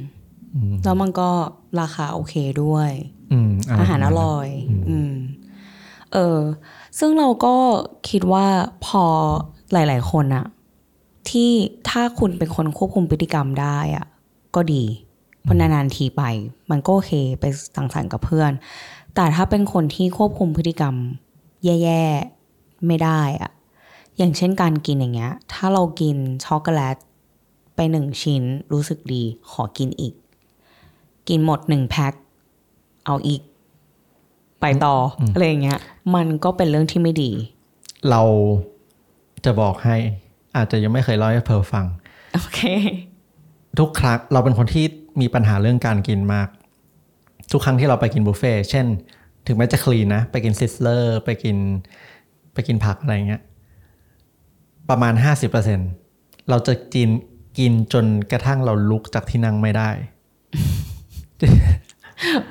[0.85, 1.31] แล้วมันก็
[1.81, 2.90] ราคาโอเคด้วย
[3.33, 4.49] อืมะไอาหารอประมณนั้นร่อย
[4.90, 5.14] อืม
[6.12, 6.38] เออ
[6.99, 7.55] ซึ่งเราก็
[8.09, 8.46] คิดว่า
[8.87, 9.05] พอ
[9.73, 10.46] หลาย ๆ คนอะ
[11.31, 11.51] ที่
[11.88, 14.07] ถ้าคุณเป็นคนควบคุมพฤติกรรมได้อะ
[14.55, 14.85] ก็ดี
[15.42, 16.23] เพราะนานๆทีไป
[16.70, 17.44] มันก็โอเคไป
[17.77, 18.53] สังสรรค์กับเพื่อน
[19.14, 20.94] แต่ถ้าเป็นคนที่ควบคุมพฤติกรรม
[21.64, 22.03] แย่
[22.44, 23.51] ๆ ไม่ได้อะ
[24.18, 26.96] อย่างเช่นการกินอย่างเงี้ย ถ้าเรากินช็อกโกแลต
[27.75, 28.42] ไปหนึ่งชิ้น
[28.73, 30.14] รู้สึกดีขอกินอีก
[31.29, 32.12] กินหมดหนึ่งแพ็ค
[33.07, 33.42] เอาอีก
[34.61, 35.79] ไปต่อออะไรอย่างเงี้ย
[36.14, 37.31] มันก็เป็นเรื่องที่ไม่ดี
[38.11, 38.23] เรา
[39.44, 39.96] จะบอกให้
[40.57, 41.87] อาจจะยังไม่เคยเล่าให้เพิร์ลฟัง
[42.35, 42.61] โอเค
[43.79, 44.85] ทุกครั้งเราเป็นคนที่
[45.20, 46.49] มีปัญหาเรื่องการกินมาก
[47.53, 48.87] ทุกครั้งที่เราไปกินบุฟเฟ่ต์เช่น
[49.46, 51.57] ถึงแม้จะ clean นะ ไปกิน Sizzler ไปกิน
[52.55, 53.42] ไปกินผักอะไรเงี้ย
[54.90, 55.81] ประมาณห้าสิบเปอร์เซ็นต์
[56.50, 57.09] เราจะกิน
[57.59, 59.90] กินจนกระทั่งเราลุกจากที่นั่งไม่ได้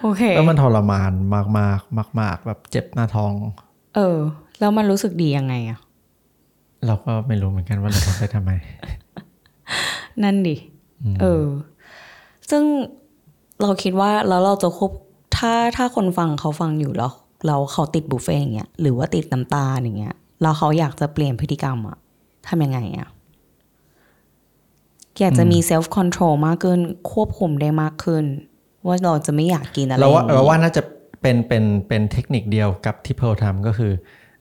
[0.01, 3.33] โอเค แล้วมันทรมานมากมากมากมากๆแบบเจ็บหน้าท้อง
[3.95, 4.17] เออ
[4.59, 5.79] แล้วมันรู้สึกดียังไงอะ
[6.85, 8.51] เราก็ไม่รู้เหมือนกันว่าเราทำไปทำไม
[10.23, 10.55] นั่นดิ
[11.21, 11.45] เออ
[12.49, 12.63] ซึ่ง
[13.61, 14.91] เราคิดว่าแล้วเราจะควบ
[15.37, 17.11] ถ้าถ้าคนฟังเขาฟังอยู่แล้ว
[17.45, 21.97] แล้วเขาติดบุฟเฟ่ต์อย่างเงี้ยหรือว่าติดน้ำตาลอย่างเงี้ยแล้วเขาอยากจะเปลี่ยนพฤติกรรมอะ
[22.47, 23.09] ทำยังไงอะ
[25.19, 26.79] อยากจะมี self control มากขึ้น
[27.11, 28.25] ควบคุมได้มากขึ้น
[28.85, 30.81] ว่าเราจะไม่อยากกินอะไรเราว่าอย่งนี้เราว่าน่าจะ
[31.21, 33.93] เป็นเป็นเป็นเทคนิคเดียวกับที่เพร์ลทำก็คือ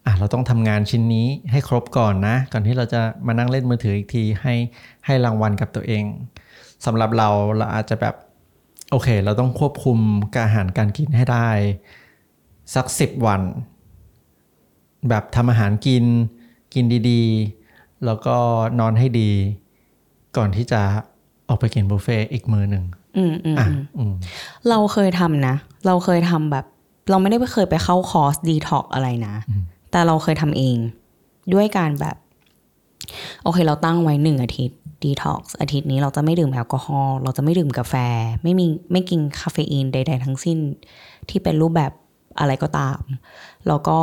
[0.05, 4.55] อะเราต้องทำงานชิ้นนี้ให้ครบก่อนนะ ก่อนที่เราจะมานั่งเล่นมือถืออีกทีให้
[5.07, 6.05] ให้รางวัลกับตัวเอง
[6.85, 8.15] สำหรับเราเราอาจจะแบบ
[8.91, 9.99] โอเค เราต้องควบคุม
[10.35, 11.49] การอาหารการกินให้ได้
[12.75, 13.43] สักสิบวัน
[15.09, 16.05] แบบทำอาหารกิน
[16.75, 17.58] กินดีๆ
[18.07, 18.37] แล้วก็
[18.81, 19.31] นอนให้ดี
[20.37, 20.81] ก่อนที่จะ
[21.49, 22.85] ออกไปกินบุฟเฟ่ต์อีกมือหนึ่ง
[23.17, 24.13] อืมอืมอะอืมอืม
[24.69, 25.55] เราเคยทำนะ
[25.87, 26.65] เราเคยทำแบบ
[27.11, 29.35] เราไม่ได้ไปเคยไปเข้าคอร์สดีท็อกอะไรนะ
[29.91, 30.77] แต่เราเคยทำเอง
[31.55, 32.17] ด้วยการแบบ
[33.43, 37.95] โอเคเราตั้งไว้หนึ่งอาทิตย์ดีท็อกอาทิตย์นี้เราจะไม่ดื่มแอลกอฮอล์เราจะไม่ดื่มกาแฟ
[38.43, 40.59] ไม่มีไม่กินคาเฟอีนใด ๆ ทั้งสิ้น
[41.29, 41.93] ที่เป็นรูปแบบ
[42.39, 43.01] อะไรก็ตาม
[43.69, 43.99] แล้วก็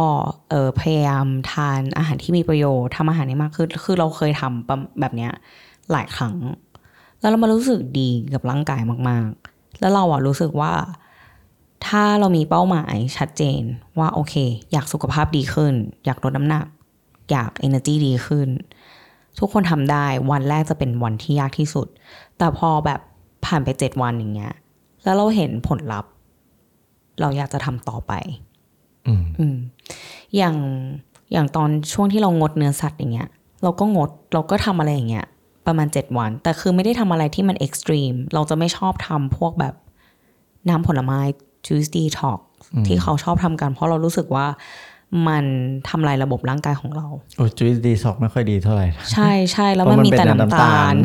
[0.50, 5.32] เออพยายามทานอาหารที่มีประโยชน์ทำอาหารให้มากขึ้นคือเราเคยทำแบบเนี้ย
[5.92, 6.36] หลายครั้ง
[7.20, 10.74] แล้วเรามารู้สึกดีกับร่างกายมาก ๆ แล้วเราอะรู้สึกว่า
[11.88, 13.62] ถ้าเรามีเป้าหมายชัดเจน
[14.00, 14.34] ว่าโอเค
[14.72, 15.74] อยากสุขภาพดีขึ้น
[16.06, 16.66] อยากลดน้ำหนัก
[17.32, 18.50] อยาก energy ดีขึ้น
[19.40, 21.88] ทุกคนทำได้วันแรกจะเป็นวันที่ยากที่สุด
[22.38, 23.00] แต่พอแบบ
[23.46, 24.54] ผ่านไปเจ็ดวันอย่างเงี้ย
[25.04, 26.12] แล้วเราเห็นผลลัพธ์
[27.22, 28.14] เราอยากจะทำต่อไป
[29.08, 29.58] อืมอืม
[30.38, 30.56] อย่าง
[31.32, 33.30] อย่างตอนช่วงที่เรางดเนื้อสัตว์อย่างเงี้ย
[33.64, 35.26] เราก็งดเราก็ทำอะไรอย่างเงี้ย
[35.68, 39.74] ประมาณเจ็ดวัน แต่คือไม่ได้ทำอะไรที่มันเอ็กซ์ตรีมเราจะไม่ชอบทำพวกแบบ
[40.70, 41.20] น้ำผลไม้
[41.68, 42.40] juice detox
[42.88, 44.46] ที่เขาชอบทำกัน เพราะเรารู้สึกว่า
[45.28, 45.46] มัน
[45.90, 50.98] ทำลายระบบร่างกายของเรา โอ้จุ้ยดีสอกไม่ค่อยดีเท่าไหร่ ใช่ใช่แล้วเพมันราะมันมีแต่เป็นน้ำน้ำตาตาลล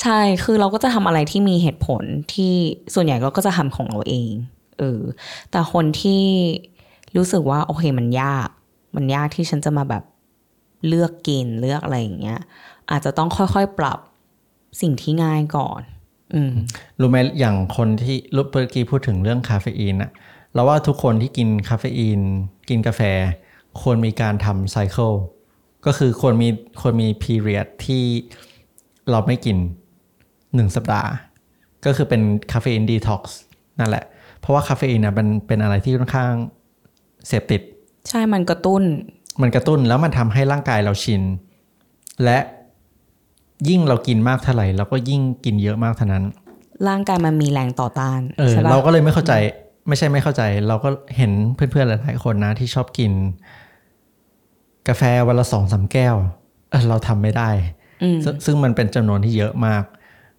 [0.00, 2.02] ใช่คือเราก็จะทำอะไรที่มีเหตุผล
[2.34, 2.54] ที่
[2.94, 4.32] ส่วนใหญ่เราก็จะทำของเราเอง
[4.78, 5.00] เออ
[5.50, 6.24] แต่คนที่
[7.16, 8.48] รู้สึกว่าโอเคมันยาก
[8.96, 10.04] มันยากที่ฉันจะมาแบบ
[10.88, 12.40] เลือกกินเลือกอะไรอย่างเงี้ย
[12.90, 13.98] อาจจะต้องค่อยๆปรับ
[14.80, 15.80] สิ่งที่ง่ายก่อน
[16.34, 16.52] อืม
[17.00, 20.10] รู้ไหมอย่างคนที่รูปเมื่อกี้พูดถึงเรื่องคาเฟอีนอะ
[20.52, 22.20] เราว่าทุกคนที่กินคาเฟอีน
[22.68, 23.00] กินกาแฟ
[23.80, 25.12] ควรมีการทำไซเคิล
[25.86, 26.48] ก็คือควรมี
[26.80, 28.04] ควรมีพีเรียดที่
[29.10, 29.56] เราไม่กิน
[30.54, 31.10] หนึ่งสัปดาห์
[31.84, 33.38] ก็คือเป็นคาเฟอีนดีท็อกซ์
[33.80, 34.04] นั่นแหละ
[34.44, 36.32] เพราะว่าคาเฟอีนนะมันเป็นอะไรที่ค่อนข้าง
[37.26, 37.60] เสพติด
[38.08, 38.82] ใช่มันกระตุ้น
[39.42, 41.22] มันกระตุ้นแล้วมันทำให้ร่างกายเราชิน
[42.24, 42.38] และ
[43.68, 46.24] ยิ่งเรากินมากเท่าไหร่เราก็ยิ่งกินเยอะมากเท่านั้น
[46.88, 49.32] ร่างกายมันมีแรงต่อต้านเออใช่ปะเราก็เลยไม่เข้าใจ
[49.88, 53.12] ไม่ใช่ไม่เข้าใจ เราก็เห็นเพื่อนๆหลายๆคนนะ ที่ชอบกิน
[54.88, 56.16] กาแฟวันละสองสามแก้ว
[56.70, 57.50] เออเราทำไม่ได้
[58.02, 59.84] อืมซึ่งซึ่งมันเป็นจำนวนที่เยอะมาก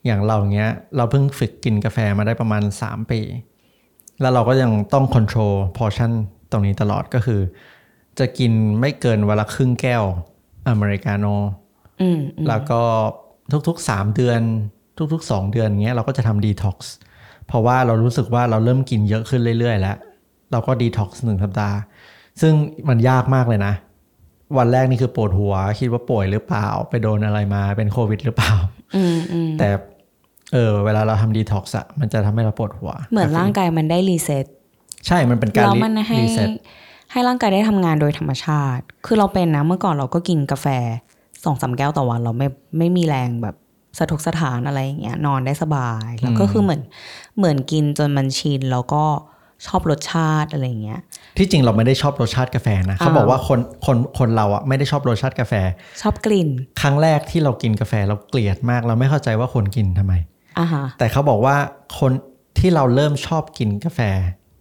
[0.06, 3.20] อย่างเราเงี้ย เราเพิ่งฝึกกินกาแฟมาได้ประมาณสามปี
[4.22, 6.12] แล้วเราก็ยังต้องควบคุมพอชั่น
[6.52, 7.42] ตรงนี้ตลอดก็คือ
[8.20, 10.04] จะกินไม่เกินวันละครึ่งแก้ว
[10.70, 11.34] อเมริกาโน่
[12.02, 12.82] อืมอืมแล้วก็
[13.68, 14.42] ทุกๆ3เดือน
[15.14, 16.94] ทุกๆ2เดือนเงี้ยเราก็จะทำดีท็อกซ์
[17.48, 19.98] เพราะว่าเรารู้สึกว่าเราเริ่มกินเยอะขึ้นเรื่อยๆ แล้ว
[20.52, 21.78] เราก็ดีท็อกซ์หนึ่งสัปดาห์
[22.42, 22.54] ซึ่ง
[22.90, 23.74] มันยากมากเลยนะ
[24.58, 28.54] วันแรกนี่คือปวดหัว คิดว่าป่วยหรือเปล่า ไปโดนอะไรมาเป็นโควิดหรือเปล่า
[28.96, 29.70] อืมอืมแต่
[30.54, 34.46] เออเวลาเราทำดีท็อกซ์อะมันจะทำให้เราปวดหัว เหมือนร่างกายมันได้ reset
[35.08, 36.50] ใช่มันเป็นการแล้วมันให้ reset
[37.12, 40.68] ให้ร่างกายได้ทำงานโดยธรรมชาติ คือเราเป็นนะเมื่อก่อนเราก็กินกาแฟ
[41.44, 43.56] สองสามแก้วต่อวัน เราไม่ไม่มีแรงแบบ
[43.98, 46.82] สะทกสะท้านอะไรอย่างเงี้ยนอนได้สบาย แล้วก็คือเหมือน
[47.38, 49.04] เหมือนกินจนมันชินแล้วก็
[49.68, 51.00] ชอบรสชาติอะไรอย่างเงี้ย
[51.38, 55.54] ที่จริงเราไม่ได้ชอบรสชาติกาแฟนะเขาบอกว่าคนคนคนเราอะไม่ได้ชอบรสชาติกาแฟ
[56.02, 56.50] ชอบกลิ่น
[56.82, 60.35] ครั้งแรกที่เรากินกาแฟเราเกลียดมาก เราไม่เข้าใจว่าคนกินทำไมอ่าฮะ
[61.00, 61.56] แต่เขาบอกว่า
[62.00, 62.12] คน
[62.60, 64.00] ที่เราเริ่มชอบกินกาแฟ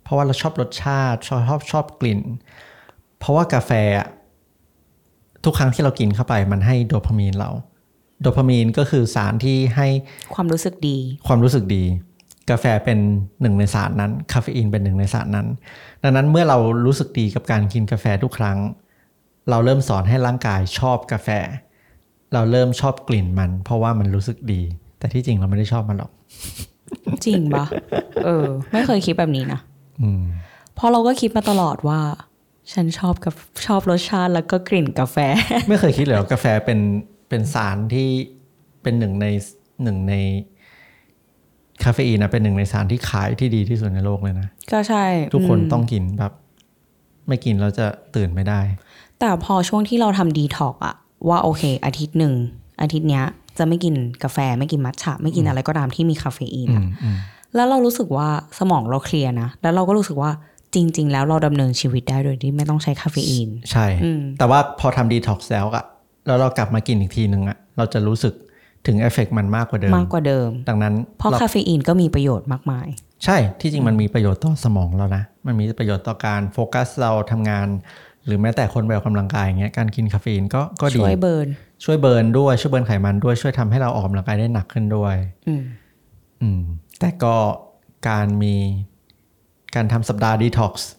[0.02, 2.20] เพราะว่าเราชอบรสชาติชอบชอบชอบกลิ่น
[3.18, 4.08] เพราะว่ากาแฟอะ
[5.44, 7.50] ทุกครั้งที่เรากินเข้าไปมันให้โดพามีนเรา
[8.20, 9.88] โดพามีนก็คือสารที่ให้
[10.34, 11.84] ความรู้สึกดี ความรู้สึกดี
[12.50, 12.98] กาแฟเป็น
[13.40, 15.46] หนึ่งในสารนั้น คาเฟอีนเป็นหนึ่งในสารนั้น
[16.02, 18.58] ดังนั้นเมื่อเรารู้สึกดีกับการกินกาแฟทุกครั้ง
[19.50, 21.28] เราเริ่มสอนให้ร่างกายชอบกาแฟ
[22.32, 24.62] เราเริ่มชอบกลิ่นมัน เพราะว่ามันรู้สึกดี
[25.04, 26.10] แต่ที่จริงเราไม่ได้ชอบมันหรอก
[27.26, 27.66] จริงปะ
[28.24, 29.60] เออ ไม่เคยคิดแบบนี้นะ
[30.02, 30.22] อืม
[30.74, 32.00] เพราะเราก็คิดมาตลอดว่า
[32.72, 33.34] ฉันชอบกับ
[33.66, 35.16] ชอบรสชาติแล้วก็กลิ่นกาแฟ
[35.68, 36.80] ไม่เคยคิดเลยว่ากาแฟเป็น
[37.28, 38.08] เป็นสารที่
[38.82, 39.26] เป็นหนึ่งใน
[39.82, 40.14] หนึ่งใน
[41.84, 46.32] คาเฟอีนนะเป็นหนึ่งในสารที่ขายที่ดีที่สุดในโลกเลยนะ ก็ใช่ ทุกคนอืมต้องกินแบบ
[47.28, 47.86] ไม่กินเราจะ
[48.16, 48.60] ตื่นไม่ได้
[49.20, 50.94] แต่พอช่วงที่เราทำดีท็อกอะ
[51.28, 52.34] ว่าโอเค อาทิตย์หนึ่ง
[52.82, 53.26] อาทิตย์เนี้ย
[53.58, 57.16] จะไม่กินกาแฟไม่กินมัทฉะไม่กินอะไรก็ตามที่มีคาเฟอีนอือะมอืม
[57.54, 60.30] แล้วเรารู้สึกว่าสมองเราเคลียร์นะ แล้วเราก็รู้สึกว่า
[60.74, 63.86] จริง ๆ แล้วเราดำเนินชีวิตได้โดยที่ไม่ต้องใช้คาเฟอีน ใช่
[64.38, 65.84] แต่ว่าพอทำดีท็อกซ์แล้วอะ
[66.26, 68.34] แล้วเรากลับมากินอีกทีหนึ่งอะเราจะรู้สึก
[68.86, 72.86] ถึงเอฟเฟกมันมากกว่าเดิมมากกว่าเดิม ดังนั้น เพราะเราคาเฟอีนก็มีประโยชน์มากมาย
[73.24, 77.66] ใช่ที่จริงมันมีประโยชน์ต่อสมองเรานะ มันมีประโยชน์ต่อการโฟกัสเราทำงาน
[78.26, 81.48] หรือแม้แต่คนไปออกกำลังกายอย่างเงี้ยการกินคาเฟอีนก็ก็ดีช่วย burn
[81.84, 85.16] ช่วย burn ด้วยช่วย burn ไขมันด้วยช่วยทำให้เราออกกำลังกายได้หนักขึ้นด้วย
[85.48, 85.62] อืม
[86.42, 86.60] อืม
[87.00, 87.36] แต่ก็
[88.08, 88.54] การมี
[89.74, 90.90] การทำสัปดาห์ดีท็อกซ์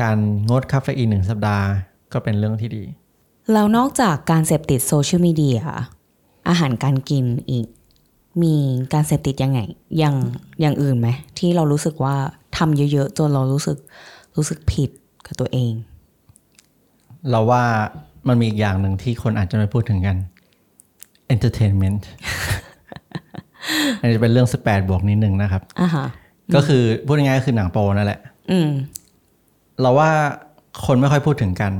[0.00, 0.16] การ
[0.50, 1.66] งดคาเฟอีนหนึ่งสัปดาห์
[2.12, 2.84] ก็เป็นเรื่องที่ดี
[3.52, 5.60] แล้วนอกจากการเสพติดโซเชียลมีเดีย
[6.48, 7.66] อาหารการกินอีก
[8.42, 8.54] มี
[8.92, 9.60] การเสพติดยังไง
[9.98, 10.16] อย่าง
[10.60, 12.16] อย่างอื่นไหมที่เรารู้สึกว่า
[12.56, 13.78] ทำเยอะๆ จนเรารู้สึก
[14.36, 14.90] รู้สึกผิด
[15.26, 15.72] กับตัวเอง
[17.30, 17.62] เราว่า
[18.28, 20.16] มันมีอีกอย่างหนึ่งที่คนอาจจะไม่พูดถึงกัน
[21.34, 22.02] entertainment
[24.00, 26.06] อันนี้จะเป็นเรื่อง 18 บวกนิดนึงนะครับอะฮะ
[26.54, 28.68] ก็คือพูดง่ายๆก็คือหนังโปนั่นแหละอืม
[29.80, 30.10] เราว่า
[30.86, 31.72] คนไม่ค่อยพูดถึงกัน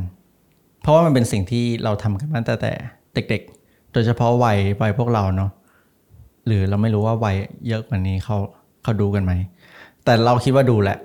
[0.82, 2.72] เพราะว่ามันเป็นสิ่งที่เราทำกันมาตั้งแต่
[3.14, 5.50] เด็ก ๆ โดยเฉพาะวัยวัยพวกเราเนาะ
[6.46, 7.36] หรือเราไม่รู้ว่าวัย
[7.68, 8.36] เยอะกว่านี้เขา
[8.82, 9.32] เขาดูกันไหม
[10.04, 10.98] แต่เราคิดว่าดูแหละ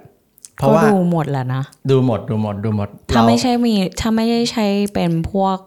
[0.57, 5.57] เพก็ราะว่าดูหมดแหละนะ ดูหมดดูหมดดูหมด ถ้าเรไม่ใช่มีถ้าไม่ได้ใช้เป็นพวก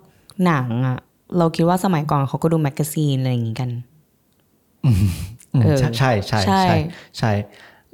[0.45, 0.99] หนังอะ
[1.39, 3.71] เราคิดว่าสมัยก่อนเขาก็ดู magazine อะไรอย่างงี้กัน
[4.85, 4.97] อืม
[5.63, 6.77] เออใช่ใช่ใช่ใช่ใช่
[7.19, 7.33] ใช่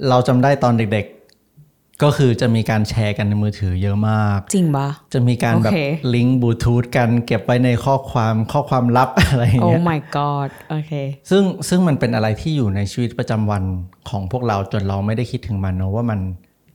[0.09, 5.79] เราจำได้ตอนเด็กๆก็คือจะมีการแชร์กันในมือถือเยอะมาก จริงปะจะมีการแบบโอเค
[6.15, 10.93] ลิงก์บลูทูธกันเก็บไว้ในข้อความข้อความลับอะไรอย่างโอ้เงี้ย my god โอเค
[11.31, 13.63] ซึ่งซึ่งมันเป็นอะไรที่อยู่ในชีวิตประจำวัน
[14.11, 16.21] ของพวกเราจนเราไม่ได้คิดถึงมันเนอะว่ามัน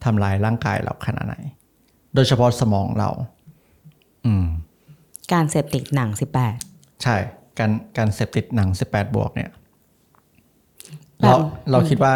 [0.08, 1.36] ทำลายร่างกายเราขนาดไหน
[2.16, 3.10] โดยเฉพาะสมองเรา
[4.26, 4.46] อืม
[5.34, 6.56] การเสพติดหนังสิบแปด
[7.04, 7.16] ใช่
[7.60, 9.50] การการเสพติดหนัง18บวกเนี่ย
[11.20, 11.36] แบบเรา
[11.72, 12.14] เราคิดว่า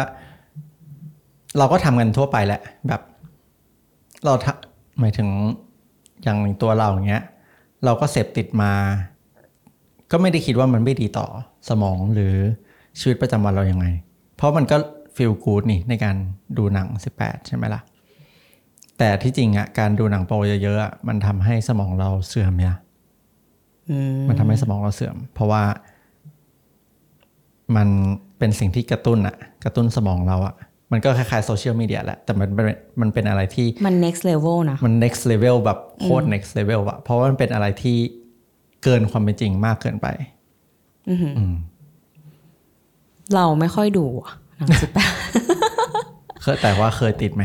[1.58, 3.00] เราก็ทำกันทั่วไปแหละ แบบ
[4.24, 5.28] เราทำหมายถึง
[6.22, 7.24] อย่างตัวเราอย่างเงี้ย
[7.84, 8.72] เราก็เสพติดมา
[10.10, 11.26] ก็ไม่ได้คิดว่ามันไม่ดีต่อ
[11.68, 12.34] สมองหรือ
[13.00, 13.86] ชีวิตประจำวันเรายังไง
[14.36, 14.76] เพราะมันก็
[15.16, 16.16] ฟีลกูดนี่ในการ
[16.58, 17.80] ดูหนัง 18 ใช่ไหมล่ะ
[18.98, 22.76] แต่ที่จริงอะการดูหนังโปรเยอะๆอะมันทำให้สมองเราเสื่อมเนี่ย
[23.90, 25.62] อืมมันทำให้สมองเราเสื่อม เพราะว่า
[27.76, 27.88] มัน
[28.38, 30.54] เป็นสิ่งที่กระตุ้นอะกระตุ้นสมองเราอะ
[30.92, 32.66] มันก็คล้ายๆโซเชียลมีเดียแหละ แต่มันเป็น
[33.00, 37.98] มันเป็นอะไรที่มัน next level นะ มัน next level แบบโคตร next level อะเพราะว่ามันเป็นอะไรที่
[38.82, 40.06] เกินความเป็นจริงมากเกินไป
[41.08, 41.54] อือหืออืม
[43.34, 44.32] เราไม่ค่อยดูอะ
[44.68, 45.12] หนังสิบแปด
[46.42, 47.44] เคยแต่ว่าเคยติดไหม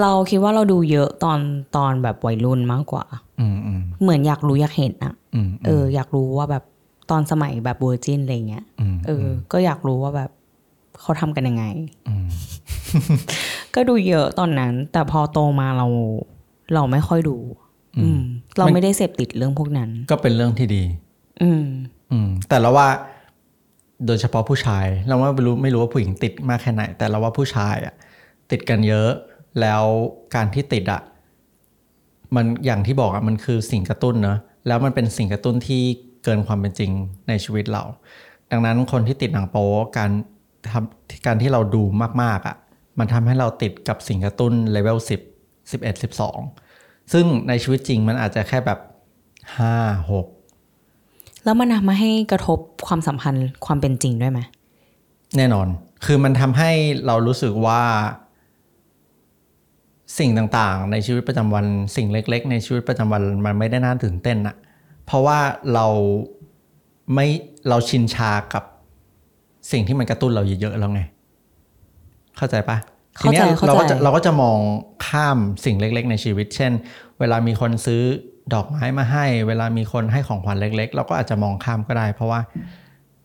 [0.00, 1.38] เราคิดว่าเราดูเยอะตอน
[1.76, 3.04] ตอนแบบวัยรุ่นมากกว่า
[3.40, 6.64] อืมอืมเหมือนอยากรู้อยากเห็นอะอืมเออ อยากรู้ว่าแบบ
[7.10, 10.30] ตอนสมัยแบบเวอร์จินอะไรเงี้ยอืมเออ ก็อยากรู้ว่าแบบ
[11.00, 11.64] เขาทำกันยังไง
[12.08, 12.26] อืม
[13.74, 15.86] ก็ดูเยอะตอนนั้น แต่พอโตมาเรา
[16.74, 17.36] เราไม่ค่อยดู
[17.98, 18.20] อืม
[18.58, 20.82] เราไม่ได้เสพติดเรื่องพวกนั้น ก็เป็นเรื่องที่ดี
[21.42, 21.64] อืม
[22.12, 22.88] อืม แต่เราว่า
[24.06, 27.94] โดยเฉพาะผู้ชาย เราว่าไม่รู้ไม่รู้ว่าผู้หญิงติดมากแค่ไหน แต่เราว่าผู้ชายอะ
[28.50, 29.10] ติดกันเยอะ
[29.60, 29.82] แล้ว
[30.34, 31.02] การที่ติดอะ
[32.34, 35.82] มันอย่างที่บอกอะมันคือสิ่งกระตุ้นเนอะแล้วมันเป็นสิ่งกระตุ้นที่
[36.24, 36.90] เกินความเป็นจริง
[37.28, 37.82] ในชีวิตเรา
[38.50, 39.66] ดังนั้นคนที่ติดหนังโป๊
[39.98, 40.10] การ
[40.72, 41.82] ทำการที่เราดู
[42.22, 42.56] มากๆอะ
[42.98, 45.20] มันทำให้เราติดกับสิ่งกระตุ้นเลเวลสิบ
[45.70, 46.38] สิบเอ็ดสิบสอง
[47.12, 48.78] ซึ่งในชีวิตจริงมันอาจจะแค่แบบ
[49.56, 49.74] ห้า
[50.10, 50.26] หก
[51.44, 54.40] แล้วมันทำให้กระทบความสัมพันธ์ความเป็นจริงด้วยไหม
[55.36, 55.66] แน่นอน
[56.04, 56.70] คือมันทำให้
[57.06, 57.82] เรารู้สึกว่า
[60.18, 64.56] สิ่งต่างๆ ในชีวิตประจำวันสิ่งเล็ก ๆ ในชีวิตประจำวันมันไม่ได้น่าตื่นเต้นอะ
[65.06, 65.38] เพราะว่า
[65.74, 65.86] เรา
[67.14, 67.26] ไม่
[67.68, 68.64] เราชินชากับ
[69.72, 71.02] สิ่งที่มันกระตุ้นเราเยอะๆแล้วไง
[72.36, 72.76] เข้าใจปะ
[73.20, 74.58] ทีเข้าเนี้ใจยเข้าเราก็ใจจะเราก็จะมอง
[75.06, 76.72] ข้ามสิ่งเล็ก ๆ ในชีวิต เช่น
[77.18, 78.02] เวลามีคนซื้อ
[78.54, 82.40] ดอกไม้มาให้ เวลามีคนให้ของขวัญเล็ก ๆ เราก็อาจจะมองข้ามก็ได้ เพราะว่า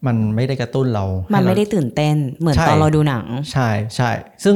[0.06, 4.10] มันไม่ได้กระตุ้นเรา มัมันไม่ได้ตื่นเต้น เหมือนใช่ตอนเราดูหนัง ใช่ใช่
[4.44, 4.56] ซึ่ง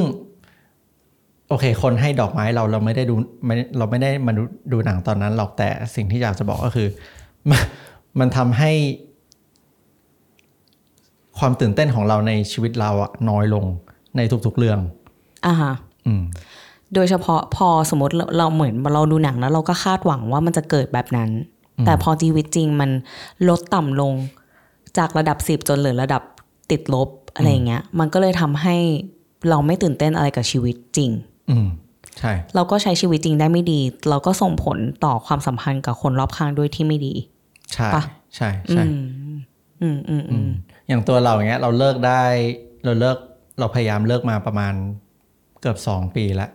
[1.49, 6.87] โอเค คนให้ดอกไม้เราเราไม่ได้ดูไม่เราไม่ได้มาดูดูหนังตอนนั้นหรอกแต่สิ่งที่อยากจะบอกก็คือ
[7.49, 7.61] มัน
[8.19, 8.71] มันทำให้
[11.39, 13.65] ความตื่นเต้นของเราในชีวิตเราอะน้อยลง
[14.17, 14.79] ในทุกๆเรื่อง
[15.45, 15.73] อ่าฮะ
[16.07, 16.23] อืม
[16.95, 21.29] โดยเฉพาะพอสมมติเราเราเหมือนเราดูหนังแล้วเราก็คาดหวังว่ามันจะเกิดแบบนั้น
[21.85, 22.89] แต่พอชีวิตจริงมัน
[23.49, 24.13] ลดต่ำลง
[24.97, 26.23] จากระดับสิบจนเหลือระดับ
[26.71, 28.75] ติดลบอะไรอย่างเงี้ย มันก็เลยทำให้
[29.49, 31.11] เราไม่ตื่นเต้นอะไรกับชีวิตจริง
[31.49, 31.67] อืม
[32.19, 37.13] ใช่ เราก็ใช้ชีวิตจริงได้ไม่ดี เราก็ส่งผลต่อความสัมพันธ์กับคนรอบข้างด้วยที่ไม่ดี
[37.73, 38.03] ใช่ปะ
[38.35, 39.01] ใช่ใช่อืม
[39.81, 40.49] อืมอืมอืม
[40.87, 42.23] อย่างตัวเราอย่างเงี้ย เราเลิกได้
[42.85, 43.17] เราเลิก
[43.59, 44.73] เราพยายามเลิกมาประมาณ
[45.61, 46.49] เกือบสองปีแล้ว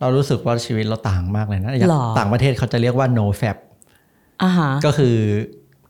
[0.00, 3.56] เรารู้สึกว่าชีวิตเราต่างมากเลยนะอย่างหรอต่างประเทศเขาจะเรียกว่า no fap
[4.42, 5.16] อ่าฮะก็คือ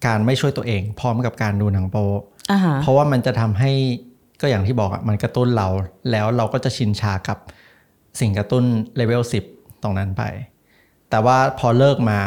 [0.07, 1.97] การไม่ช่วยตัวเองพร้อมกับการดูหนังโป
[2.51, 3.73] อ่าฮะเพราะว่ามันจะทำให้
[4.41, 5.69] ก็อย่างที่บอกอะมันกระตุ้นเรา
[6.11, 7.39] แล้วเราก็จะชินชากับ
[8.21, 8.65] สิ่งกระตุ้น
[8.97, 9.45] เลเวลสิบ
[9.83, 10.23] ตรงนั้นไป
[11.11, 12.19] แต่ว่าพอเลิกมา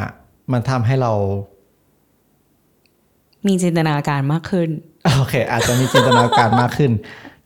[0.52, 1.14] มันทำให้เรา
[3.48, 4.70] มีจินตนาการมากขึ้น
[5.18, 6.92] โอเค อาจจะมีจินตนาการมากขึ้น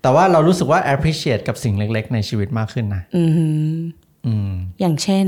[0.01, 3.03] แต่ว่าเรารู้สึกว่า appreciate กับสิ่งเล็ก ๆ ในชีวิตมากขึ้นนะ
[4.27, 5.25] อือหืออืมอย่างเช่น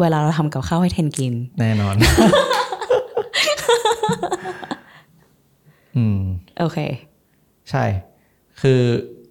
[0.00, 1.94] เวลาเราทำกับข้าวให้เทนกิน แน่นอน
[5.96, 6.20] อืม
[6.58, 6.78] โอเค
[7.70, 7.84] ใช่
[8.60, 8.80] คือ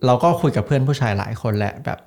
[0.06, 2.00] เราก็คุยกับเพื่อนผู้ชายหลายคนแหละแบบ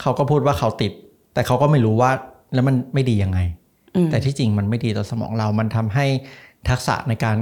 [0.00, 0.92] เขาก็พูดว่าเขาติด
[1.34, 2.10] แต่เขาก็ไม่รู้ว่า
[2.54, 3.38] แล้วมันไม่ดียังไง
[3.96, 6.06] อืมแต่ที่จริงมันไม่ดีต่อสมองเรา มันทำให้
[6.70, 7.36] ทักษะในการ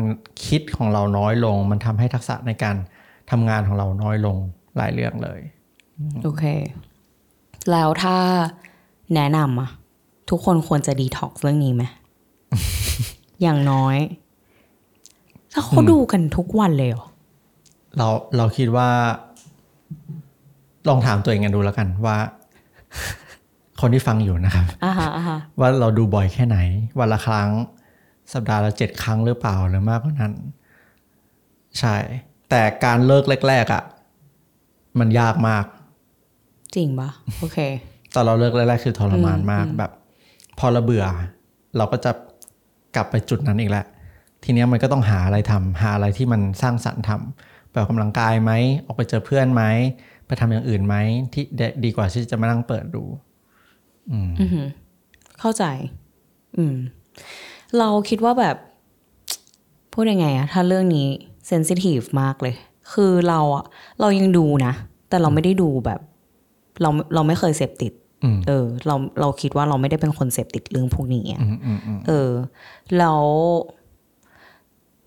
[0.46, 2.76] คิดของเราน้อยลง มันทำให้ทักษะในการ
[3.30, 4.36] ทำงานของเราน้อยลง
[4.76, 5.40] หลายเรื่องเลย
[6.22, 6.44] โอเค
[7.70, 8.16] แล้วถ้า
[9.14, 9.70] แนะนำอะ
[10.30, 11.84] ทุกคนควรจะดีท็อกซ์เรื่องนี้ไหม
[13.42, 13.96] อย่างน้อย
[15.52, 17.06] ถ้าเขาดูกันทุกวันเลยเหรอ
[17.96, 18.88] เราเราคิดว่า
[20.88, 22.16] ลองถามตัวเองกันดูแล้วกันว่า
[23.80, 26.58] คนที่ฟังอยู่นะครับอ่าฮะอ่าฮะว่าเราดูบ่อยแค่ไหน
[26.98, 27.50] วันละครั้ง
[28.32, 30.32] สัปดาห์ละเจ็ดครั้งหรือเปล่าหรือมากกว่านั้น
[31.78, 31.96] ใช่
[32.50, 33.82] แต่การเลิกแรกๆอะ่ะ
[34.98, 35.64] มันยากมาก
[36.74, 37.58] จริงปะโอเค
[38.14, 39.90] ตอนเราเลิกแรกๆคือทรมานมากแบบ
[40.58, 41.04] พอเราเบื่อ
[41.76, 42.12] เราก็จะ
[42.96, 43.86] กลับไปจุดนั้นอีกแล้ว
[44.44, 48.52] ทีเนี้ยมันก็ต้องหาอะไรทำหาอะไรที่มันสร้างสรรค์ทำไปออกกำลังกายไหม
[48.84, 49.62] ออกไปเจอเพื่อนไหม
[50.26, 50.96] ไปทำอย่างอื่นไหม
[51.32, 53.02] ที่ดดีกว่าที่จะมานั่งเปิดดู
[54.12, 54.66] อือหือ
[55.40, 55.64] เข้าใจ
[56.56, 56.76] อืม
[57.78, 58.56] เราคิดว่าแบบ
[59.92, 61.06] พูดยังไงอะถ้าเรื่องนี้
[61.46, 62.54] เซนซิทีฟมากเลย
[62.92, 63.64] คือเราอะ
[64.00, 64.72] เรายังดูนะ
[65.08, 66.00] แต่เราไม่ได้ดูแบบ
[66.82, 68.03] เราเราไม่เคยเสพติดอืม
[68.48, 72.30] เออ เราเราคิดว่าเราไม่ได้เป็นคนเสพติดเรื่องพวกนี้อะอืมอืมอืมเออ
[72.98, 73.20] แล้ว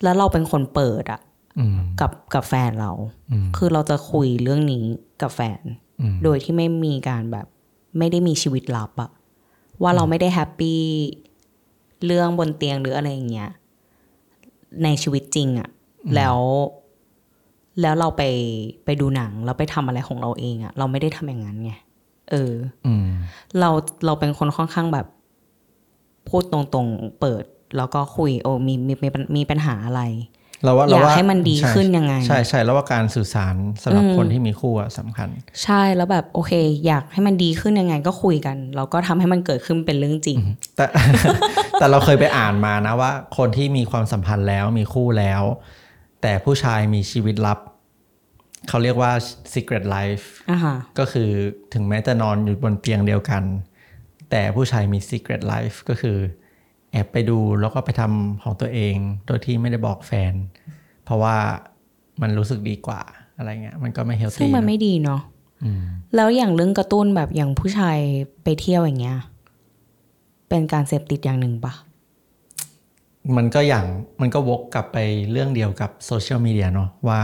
[0.04, 1.22] แล้วเราเป็นคนเปิดอะ
[1.60, 2.92] อืมกับกับแฟนเรา
[3.32, 4.86] อืมคือเราจะคุยเรื่องนี้
[5.22, 5.62] กับแฟน
[6.02, 7.48] อืมโดยที่ไม่มีการแบบ
[7.98, 9.12] ไม่ได้มีชีวิตลับอะ
[9.82, 10.82] ว่าเราไม่ได้แฮปปี้
[12.06, 13.50] เรื่องบนเตียงหรืออะไรอย่างเงี้ย
[14.84, 15.70] ในชีวิตจริงอะ
[16.16, 16.38] แล้ว
[17.82, 18.24] แล้วเราไป
[18.86, 21.72] ไปดูหนังเราไปทำอะไรของเราเองอะเราไม่ได้ทำอย่างนั้นไง
[22.32, 22.54] เออ
[22.88, 23.08] อืม
[23.60, 23.70] เรา
[24.06, 25.08] เราเป็นคนค่อนข้างแบบ
[26.30, 27.44] พูดตรงๆ เปิด
[27.78, 30.02] แล้วก็คุย โอ้มีมีมีปัญมีปัญหาอะไร
[30.64, 35.30] เราว่าอเรายากว่าให้มันดีใช่ขึ้นยังไง ใช่ใช่แล้วว่าการสื่อสารสำหรับคนที่มีคู่อะสำคัญ
[35.64, 36.52] ใช่แล้วแบบโอเค
[36.86, 40.38] อยากให้มันดีขึ้นยังไง ก็คุยกันแล้วก็ทำให้มันเกิดขึ้นเป็นเรื่องจริง
[40.76, 40.86] แต่
[41.80, 45.44] แต่เราเคยไปอ่านมานะว่า คนที่มีความสัมพันธ์แล้วมีคู่แล้ว
[46.22, 47.60] แต่ผู้ชายมีชีวิตลับ
[48.68, 49.12] เขาเรียกว่า
[49.54, 51.30] secret life อ่าฮะก็คือ
[51.74, 53.44] ถึงแม้จะนอนอยู่บนเตียงเดียวกัน
[54.30, 56.18] แต่ผู้ชายมี secret life ก็คือ
[56.92, 60.34] แอบไปดูแล้วก็ไปทำของตัวเอง โดยที่ไม่ได้บอกแฟน
[61.06, 61.36] เพราะว่า
[62.22, 63.02] มันรู้สึกดีกว่า
[63.38, 65.22] อะไรเงี้ยมันก็ไม่เฮลซึ่งตี้มันไม่ดีเนาะ
[66.16, 67.98] แล้วอย่างเรื่องกระตุ้นแบบอย่างผู้ชาย
[68.44, 69.18] ไปเที่ยวอย่างเงี้ย
[70.50, 71.74] เป็นการเสพติดอย่างหนึ่งปะ
[73.38, 73.86] มันก็อย่าง
[74.22, 74.98] มันก็วกกลับไป
[75.32, 77.20] เรื่องเดียวกับโซเชียลมีเดียเนาะว่า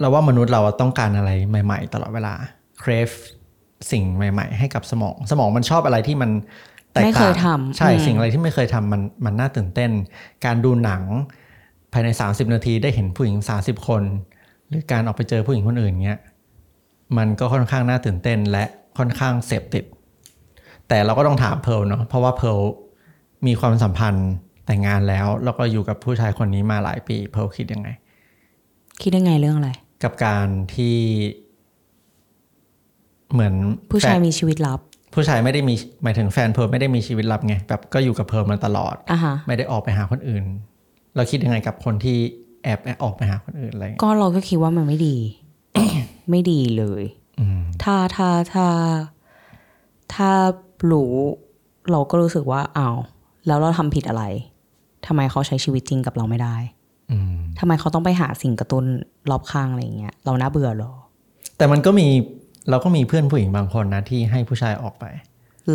[0.00, 2.34] เราว่ามนุษย์เราต้องการอะไรใหม่ ๆ ตลอดเวลา
[2.82, 3.14] crave
[3.90, 6.30] สิ่งใหม่ ๆ ให้กับสมอง สมองมันชอบอะไรที่มัน
[6.92, 9.90] แตกไม่เคต่ายงทำใช่อืมสิ่งอะไรที่ไม่เคยทำมันมันน่าตื่นเต้น
[10.44, 11.02] การดูหนัง
[11.92, 14.02] ภายใน 30 นาทีได้เห็นผู้หญิง 30 คน
[14.68, 16.20] หรือการออกไปเจอผู้หญิงคนอื่นเงี้ย
[17.16, 18.64] มันก็ค่อนข้างน่าตื่นเต้นและ
[18.98, 19.84] ค่อนข้างเสพติด
[20.88, 22.58] แต่เราก็ต้องถามเพร์ลเนาะเพราะว่าเพร์ล
[23.46, 24.30] มีความสัมพันธ์
[24.66, 27.88] แต่งงานแล้ว แล้วก็อยู่กับผู้ชายคนนี้มาหลายปี เพร์ลคิดยังไง
[29.02, 29.70] คิดยังไงเรื่องอะไร
[30.02, 30.96] กับการที่
[33.32, 33.54] เหมือน
[33.90, 34.80] ผู้ชายแฟนมีชีวิตลับ
[35.14, 40.44] ผู้ชายไม่ได้มีหมายถึงแฟนเพร์ลไม่ได้มีชีวิตลับไงแบบก็อยู่กับเพร์ลมาตลอดอะฮะไม่ได้ออกไปหาคนอื่น
[41.16, 42.18] เราคิดยังไงกับคนที่
[42.64, 45.16] แอบแอบออกไปหาคนอื่นอะไรเงี้ยก็เราก็คิดว่ามันไม่ดี
[46.30, 47.02] ไม่ดีเลย
[47.40, 48.66] อืมถ้าถ้าถ้า
[50.14, 50.30] ถ้า
[50.92, 51.12] รู้
[51.90, 52.96] เราก็รู้สึกว่าอ้าว
[53.46, 54.24] แล้วเราทำผิดอะไร
[55.06, 56.83] ทำไมเขาใช้ชีวิตจริงกับเราไม่ได้อืม
[57.58, 58.84] ทำไมเขาต้องไปหาสิ่งกระตุ้น
[59.30, 60.92] รอบข้างอะไรอย่างเงี้ยเราน่าเบื่อเหรอ
[61.56, 62.06] แต่มันก็มี
[62.70, 65.04] เราก็มีเพื่อนผู้หญิงบางคนนะที่ให้ผู้ชายออกไป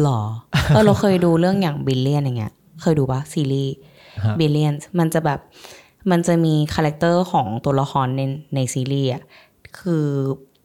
[0.01, 0.21] หรอ
[0.69, 3.75] เออเราเคยดูเรื่องอย่าง Billions อย่างเงี้ย เคยดูปะซีรีส์
[4.25, 5.39] ฮะ Billions มันจะแบบ
[6.11, 8.21] มันจะมี character ของตัวละครใน
[8.55, 9.23] ในซีรีส์อะ
[9.79, 10.05] คือ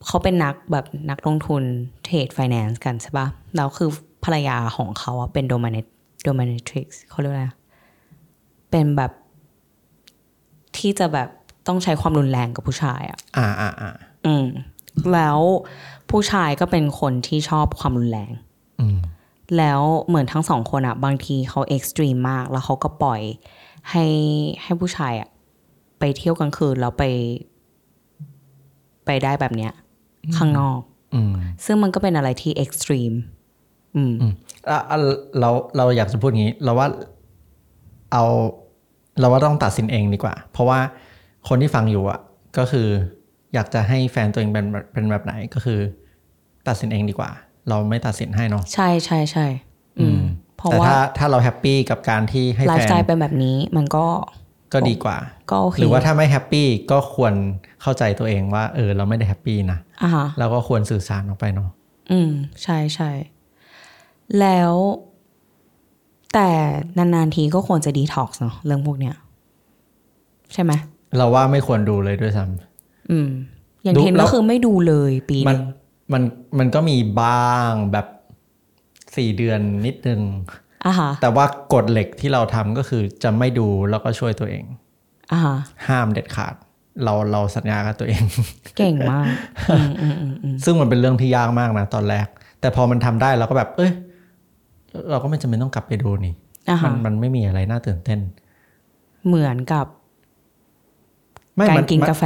[0.06, 1.62] เขาเป็นนักแบบนักลงทุน
[2.04, 3.90] trade finance กันใช่ปะแล้วคือ
[4.24, 5.84] ภรรยาของเขาอะเป็น dominate
[6.24, 7.56] dominatrix เขาเรียกว่าอะไรนะ
[8.70, 9.12] เป็นแบบ
[10.78, 11.28] ที่จะแบบ
[11.66, 13.92] ต้องใช้ความรุนแรงกับผู้ชายอะอ่าอ่าอ่า
[14.26, 14.44] อืม
[15.12, 15.38] แล้ว
[16.10, 18.30] ผู้ชายก็เป็นคนที่ชอบความรุนแรง
[18.80, 18.96] อืม
[19.56, 23.20] แล้วเหมือนทั้งสองคนอะบางทีเขา extreme มาก แล้วเขาก็ปล่อย
[23.90, 24.04] ให้
[24.62, 25.28] ให้ผู้ชายอะ
[25.98, 27.04] ไปเที่ยวกลางคืนแล้วไป
[29.06, 29.72] ไปได้แบบเนี้ย
[30.36, 30.78] ข้างนอก
[31.14, 31.32] อืม
[31.64, 33.12] ซึ่งมันก็เป็นอะไรที่ extreme
[33.96, 34.32] อืม อืม
[34.70, 34.96] อะอะ
[35.40, 36.88] เราเราอยากจะพูดงี้ เราว่า
[38.12, 38.24] เอา
[39.20, 40.78] เราว่าต้องตัดสินเองดีกว่า เพราะว่า
[41.48, 42.20] คนที่ฟังอยู่อะ
[42.58, 42.88] ก็คือ
[43.54, 45.80] อยากจะให้แฟนตัวเองเป็นแบบเป็นแบบไหนก็คือ
[46.68, 47.30] ตัดสินเองดีกว่า
[47.68, 49.46] เราไม่ตัดสินให้เนาะใช่ใช่ใช่
[50.00, 50.20] อืม
[50.56, 54.06] เพราะแต่ว่าถ้าถ้าเรา happy กับการที่ให้แฟนไตล์เป็นแบบนี้มันก็
[54.72, 55.16] ก็ดีกว่า
[55.50, 57.34] ก็โอเคหรือว่าถ้าไม่ happy ก็ควร
[57.82, 61.68] เข้าใจตัวเองว่า เออ เราไม่ได้ happy นะอ่าฮะเราก็ควรสื่อสารออกไปเนาะ
[62.12, 62.30] อืม
[62.62, 63.10] ใช่ใช่
[64.40, 64.72] แล้ว
[66.34, 66.48] แต่
[66.98, 69.14] นานๆทีก็ควรจะดีท็อกซ์เนาะเรื่องพวกเนี้ย
[70.52, 70.72] ใช่ไหม
[71.16, 73.28] เราว่าไม่ควรดูเลยด้วยซ้ำอืม
[73.84, 75.60] อย่างดูเทนแล้ก็วคือไม่ดูเลยปีหมันนึง
[76.12, 76.22] มัน
[76.58, 78.06] มันก็มีบ้างแบบ
[79.16, 80.20] สี่เดือนนิดนึง
[80.86, 84.64] อ่าฮะแต่ว่ากฎเหล็กที่เราทำก็คือจะไม่ดูแล้วก็ช่วยตัวเอง
[85.32, 85.56] อ่าฮะ
[85.86, 86.54] ห้ามเด็ดขาด
[87.04, 88.22] เราเราสัญญากับตัวเอง
[88.78, 89.26] เก่งมาก
[89.70, 92.26] อืมอืมอืมอืมซึ่งมันเป็นเรื่องที่ยากมากนะตอนแรก
[92.60, 93.90] แต่พอมันทำได้เราก็แบบ เอ้ย
[95.10, 96.34] เราก็ไม่จำเป็นต้องกลับไปดูนี่
[96.68, 98.20] อ่ามัฮะนมันไม่มีอะไรน่าตื่นเต้น
[99.26, 99.86] เหมือนกับ
[101.56, 102.24] ไม่การมันกินมันกาแฟ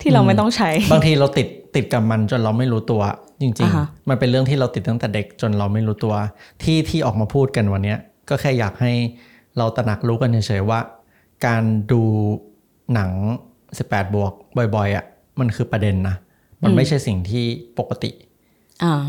[0.00, 3.02] ที่เราไม่ต้องใช้ บางทีเราติดติดกับมันจนเราไม่รู้ตัว
[3.40, 6.14] จริงอ่าฮะๆมันเป็นเรื่องที่เราติดตั้งแต่เด็กจนเราไม่รู้ตัว
[6.62, 7.98] ที่ที่ออกมาพูดกันวันเนี้ย
[8.28, 8.92] ก็แค่อยากให้
[9.58, 10.80] เราตระหนักรู้กันเฉยๆว่า
[11.46, 11.62] การ
[11.92, 12.02] ดู
[12.94, 13.10] หนัง
[13.58, 14.32] 18 บวก
[14.74, 15.04] บ่อยๆอะ
[15.40, 16.16] มันคือประเด็นนะ
[16.62, 17.44] มันไม่ใช่สิ่งที่
[17.78, 18.27] ปกติอ่า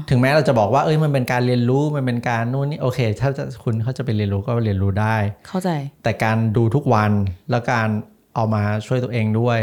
[0.09, 5.15] ถึงแม้เราจะบอกว่าเอ้ยมันเป็นการเรียนรู้มันเป็นการนู่นนี่โอเค ถ้าจะคุณเขาจะไปเรียนรู้ก็เรียนรู้ได้
[5.47, 5.69] เข้าใจ
[6.03, 7.11] แต่การดูทุกวัน
[7.49, 7.89] แล้วการ
[8.35, 9.59] เอามาช่วยตัวเองด้วย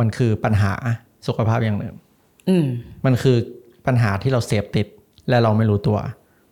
[0.00, 0.72] มันคือปัญหา
[1.26, 1.94] สุขภาพอย่างหนึ่ง
[2.48, 2.66] อืม
[3.04, 3.36] มันคือ
[3.86, 4.86] ปัญหาที่เราเสพติด
[5.28, 5.98] และเราไม่รู้ตัว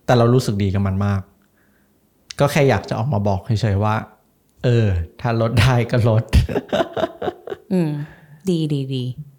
[0.06, 1.20] แต่เรารู้สึกดีกับมันมาก
[2.40, 3.94] ก็แค่อยากจะออกมาบอกเฉยๆว่า
[4.64, 4.86] เออ
[5.20, 6.24] ถ้าลดได้ก็ลด
[7.72, 7.90] อืม
[8.50, 9.31] ดีดีดีอืม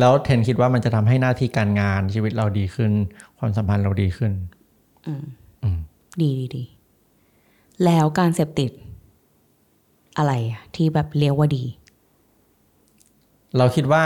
[0.00, 2.92] แล้วเทนคิดว่ามันจะทำให้หน้าที่การงานชีวิตเราดีขึ้น
[3.38, 4.32] ความสัมพันธ์เราดีขึ้น
[6.22, 6.64] ดีดีดี
[7.84, 8.70] แล้วการเสพติด
[10.18, 11.64] อะไรอะที่แบบเรียกว่าดี
[13.58, 14.02] เราคิดว่า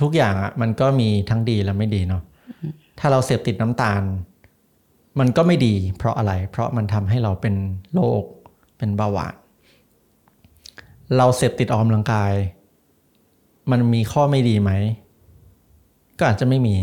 [0.00, 2.22] ทุกอย่างอะมันก็มีทั้งดีและไม่ดีเนาะ
[2.98, 4.02] ถ้าเราเสพติดน้ำตาล
[5.18, 7.54] มันก็ไม่ดี เพราะอะไร เพราะมันทำให้เราเป็น
[7.94, 8.22] โรค
[8.78, 9.34] เป็นเบาหวาน
[11.16, 12.32] เราเสพติดออกกำลังกาย
[13.70, 14.70] มันมีข้อไม่ดีไหม
[16.18, 16.76] ก็อาจจะไม่มี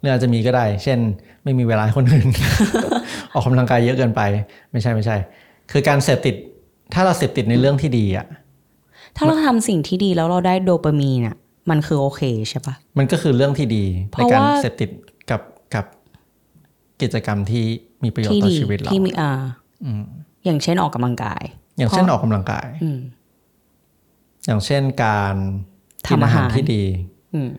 [0.00, 0.98] หรืออาจจะมีก็ได้ เช่น
[1.44, 2.26] ไม่มีเวลาให้คนอื่น
[3.34, 4.20] ออกกำลังกายเยอะเกินไป
[4.72, 5.16] ไม่ใช่ไม่ใช่
[5.70, 6.34] คือการเสพติด
[6.94, 8.26] ถ้าเราเสพติดในเรื่องที่ดีอะ
[9.16, 11.36] ถ้าเราทำสิ่งที่ดีแล้วเราได้โดปามีนอะ
[11.70, 14.90] มันคือโอเคใช่ปะมันก็คือเรื่องที่ดีเพในราะการว่าเสพติด
[15.30, 15.42] กับ
[15.74, 15.84] กับ
[17.02, 17.64] กิจกรรมที่
[18.04, 19.30] มีประโยชที่น์ต่อดีชีวิตเราที่มีอ่า
[20.44, 21.42] อย่างเช่นออกกำลังกาย
[21.78, 23.00] อย่างเช่นออกกำลังกายอืม
[24.46, 25.71] อย่างเช่นการกิน
[26.06, 26.82] ทำอาอาหารหารที่ดี
[27.34, 27.50] อืม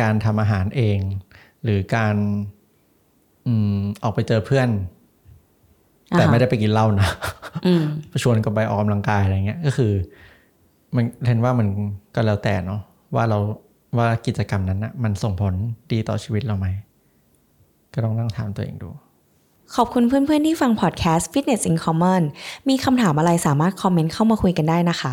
[0.00, 0.98] การทำอาหารเอง
[1.64, 2.14] หรือการ
[3.46, 4.68] อืมออกไปเจอเพื่อน
[6.10, 7.08] แต่อ่าฮะไม่ได้ไปกินเหล้านะ
[7.66, 7.84] อืม
[8.22, 9.92] ชวนกันไปออกกำลังกายอะไรเงี้ย ก็คือ
[10.94, 11.68] มันเห็นว่ามัน
[12.14, 12.80] ก็แล้วแต่เนาะ
[13.14, 13.38] ว่าเรา
[13.98, 15.54] ว่ากิจกรรมนั้นนะมันส่งผล
[15.92, 16.66] ดีต่อชีวิตเราไหม
[17.94, 18.90] ก็ต้องนั่งถามตัวเองดู
[19.74, 22.22] ขอบคุณเพื่อนๆที่ฟังพอดแคสต์ Fitness in Common
[22.68, 25.02] มีคำถามอะไรสามารถคอมเมนต์เข้ามาคุยกันได้นะค